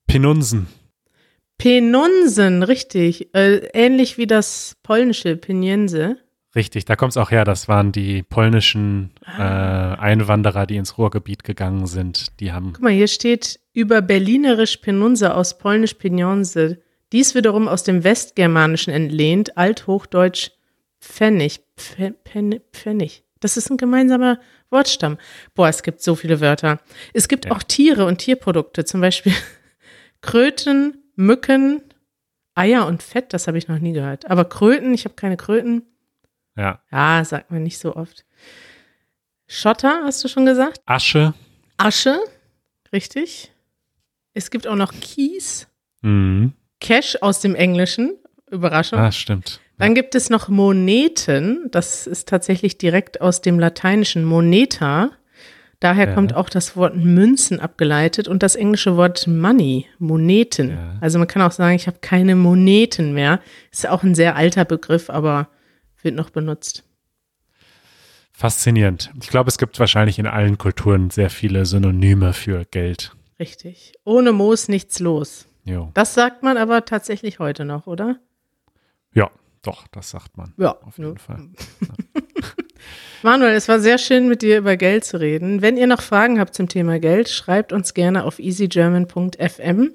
Penunsen. 0.06 0.68
Penunsen, 1.58 2.62
richtig. 2.62 3.34
Äh, 3.34 3.68
ähnlich 3.72 4.18
wie 4.18 4.26
das 4.26 4.76
polnische 4.82 5.36
Peniense. 5.36 6.18
Richtig, 6.54 6.84
da 6.84 6.96
kommt 6.96 7.12
es 7.12 7.16
auch 7.16 7.30
her. 7.30 7.44
Das 7.44 7.66
waren 7.68 7.92
die 7.92 8.22
polnischen 8.22 9.10
ah. 9.24 9.94
äh, 9.94 9.98
Einwanderer, 9.98 10.66
die 10.66 10.76
ins 10.76 10.98
Ruhrgebiet 10.98 11.44
gegangen 11.44 11.86
sind. 11.86 12.38
Die 12.40 12.52
haben. 12.52 12.72
Guck 12.74 12.82
mal, 12.82 12.92
hier 12.92 13.08
steht 13.08 13.60
über 13.72 14.02
Berlinerisch 14.02 14.76
Penunse 14.78 15.34
aus 15.34 15.56
Polnisch 15.56 15.94
Penionse. 15.94 16.82
Dies 17.12 17.34
wiederum 17.34 17.68
aus 17.68 17.84
dem 17.84 18.04
Westgermanischen 18.04 18.92
entlehnt, 18.92 19.56
Althochdeutsch 19.56 20.50
Pfennig. 21.00 21.60
Pfennig. 21.76 23.24
Das 23.40 23.56
ist 23.56 23.70
ein 23.70 23.76
gemeinsamer 23.76 24.38
Wortstamm. 24.70 25.18
Boah, 25.54 25.68
es 25.68 25.82
gibt 25.82 26.00
so 26.00 26.14
viele 26.14 26.40
Wörter. 26.40 26.80
Es 27.12 27.28
gibt 27.28 27.46
ja. 27.46 27.52
auch 27.52 27.62
Tiere 27.62 28.06
und 28.06 28.18
Tierprodukte, 28.18 28.84
zum 28.84 29.00
Beispiel 29.00 29.32
Kröten, 30.20 31.02
Mücken, 31.16 31.82
Eier 32.54 32.86
und 32.86 33.02
Fett, 33.02 33.32
das 33.32 33.48
habe 33.48 33.58
ich 33.58 33.68
noch 33.68 33.78
nie 33.78 33.92
gehört. 33.92 34.30
Aber 34.30 34.44
Kröten, 34.44 34.94
ich 34.94 35.04
habe 35.04 35.14
keine 35.14 35.36
Kröten. 35.36 35.82
Ja. 36.56 36.80
Ja, 36.90 37.24
sagt 37.24 37.50
man 37.50 37.62
nicht 37.62 37.78
so 37.78 37.96
oft. 37.96 38.24
Schotter, 39.46 40.02
hast 40.04 40.22
du 40.24 40.28
schon 40.28 40.46
gesagt? 40.46 40.80
Asche. 40.86 41.34
Asche, 41.76 42.18
richtig. 42.92 43.52
Es 44.34 44.50
gibt 44.50 44.66
auch 44.66 44.76
noch 44.76 44.92
Kies. 45.00 45.68
Mhm. 46.00 46.52
Cash 46.80 47.16
aus 47.20 47.40
dem 47.40 47.54
Englischen. 47.54 48.16
Überraschung. 48.50 48.98
Ah, 48.98 49.12
stimmt. 49.12 49.60
Dann 49.78 49.94
gibt 49.94 50.14
es 50.14 50.30
noch 50.30 50.48
Moneten. 50.48 51.68
Das 51.70 52.06
ist 52.06 52.28
tatsächlich 52.28 52.76
direkt 52.78 53.20
aus 53.20 53.40
dem 53.40 53.58
Lateinischen 53.58 54.24
Moneta. 54.24 55.10
daher 55.80 56.06
Ja. 56.10 56.14
kommt 56.14 56.34
auch 56.34 56.48
das 56.48 56.76
Wort 56.76 56.94
Münzen 56.94 57.58
abgeleitet 57.58 58.28
und 58.28 58.44
das 58.44 58.54
englische 58.54 58.96
Wort 58.96 59.26
Money, 59.26 59.86
Moneten. 59.98 60.70
Ja. 60.70 60.96
Also 61.00 61.18
man 61.18 61.26
kann 61.26 61.42
auch 61.42 61.50
sagen, 61.50 61.74
ich 61.74 61.88
habe 61.88 61.98
keine 62.00 62.36
Moneten 62.36 63.12
mehr. 63.14 63.40
Ist 63.72 63.88
auch 63.88 64.04
ein 64.04 64.14
sehr 64.14 64.36
alter 64.36 64.64
Begriff, 64.64 65.10
aber 65.10 65.48
wird 66.02 66.14
noch 66.14 66.30
benutzt. 66.30 66.84
Faszinierend. 68.32 69.10
Ich 69.20 69.28
glaube, 69.28 69.48
es 69.48 69.58
gibt 69.58 69.78
wahrscheinlich 69.78 70.18
in 70.18 70.26
allen 70.26 70.58
Kulturen 70.58 71.10
sehr 71.10 71.30
viele 71.30 71.66
Synonyme 71.66 72.32
für 72.32 72.64
Geld. 72.64 73.14
Richtig. 73.38 73.92
Ohne 74.04 74.32
Moos 74.32 74.68
nichts 74.68 75.00
los. 75.00 75.46
Jo. 75.64 75.90
Das 75.94 76.14
sagt 76.14 76.42
man 76.42 76.56
aber 76.56 76.84
tatsächlich 76.84 77.38
heute 77.38 77.64
noch, 77.64 77.86
oder? 77.86 78.18
Ja, 79.14 79.30
doch, 79.62 79.86
das 79.88 80.10
sagt 80.10 80.36
man. 80.36 80.54
Ja, 80.56 80.76
Auf 80.82 80.98
jeden 80.98 81.14
ja. 81.14 81.18
Fall. 81.18 81.48
Manuel, 83.22 83.54
es 83.54 83.68
war 83.68 83.78
sehr 83.78 83.98
schön, 83.98 84.28
mit 84.28 84.42
dir 84.42 84.58
über 84.58 84.76
Geld 84.76 85.04
zu 85.04 85.20
reden. 85.20 85.62
Wenn 85.62 85.76
ihr 85.76 85.86
noch 85.86 86.02
Fragen 86.02 86.40
habt 86.40 86.54
zum 86.54 86.68
Thema 86.68 86.98
Geld, 86.98 87.28
schreibt 87.28 87.72
uns 87.72 87.94
gerne 87.94 88.24
auf 88.24 88.40
easygerman.fm 88.40 89.92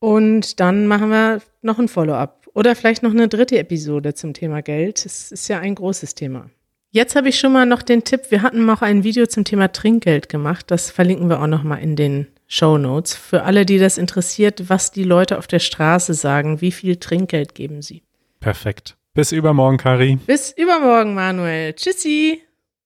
und 0.00 0.58
dann 0.58 0.86
machen 0.88 1.10
wir 1.10 1.40
noch 1.62 1.78
ein 1.78 1.86
Follow-up 1.86 2.39
oder 2.54 2.74
vielleicht 2.74 3.02
noch 3.02 3.12
eine 3.12 3.28
dritte 3.28 3.58
Episode 3.58 4.14
zum 4.14 4.34
Thema 4.34 4.62
Geld. 4.62 5.04
Es 5.04 5.32
ist 5.32 5.48
ja 5.48 5.58
ein 5.58 5.74
großes 5.74 6.14
Thema. 6.14 6.50
Jetzt 6.92 7.14
habe 7.14 7.28
ich 7.28 7.38
schon 7.38 7.52
mal 7.52 7.66
noch 7.66 7.82
den 7.82 8.02
Tipp, 8.02 8.22
wir 8.30 8.42
hatten 8.42 8.68
auch 8.68 8.82
ein 8.82 9.04
Video 9.04 9.26
zum 9.26 9.44
Thema 9.44 9.68
Trinkgeld 9.68 10.28
gemacht. 10.28 10.70
Das 10.72 10.90
verlinken 10.90 11.28
wir 11.28 11.40
auch 11.40 11.46
noch 11.46 11.62
mal 11.62 11.76
in 11.76 11.94
den 11.94 12.26
Show 12.48 12.78
Notes. 12.78 13.14
Für 13.14 13.44
alle, 13.44 13.64
die 13.64 13.78
das 13.78 13.96
interessiert, 13.96 14.68
was 14.68 14.90
die 14.90 15.04
Leute 15.04 15.38
auf 15.38 15.46
der 15.46 15.60
Straße 15.60 16.14
sagen, 16.14 16.60
wie 16.60 16.72
viel 16.72 16.96
Trinkgeld 16.96 17.54
geben 17.54 17.80
sie. 17.80 18.02
Perfekt. 18.40 18.96
Bis 19.14 19.30
übermorgen, 19.30 19.76
Kari. 19.76 20.18
Bis 20.26 20.50
übermorgen, 20.50 21.14
Manuel. 21.14 21.74
Tschüssi. 21.74 22.42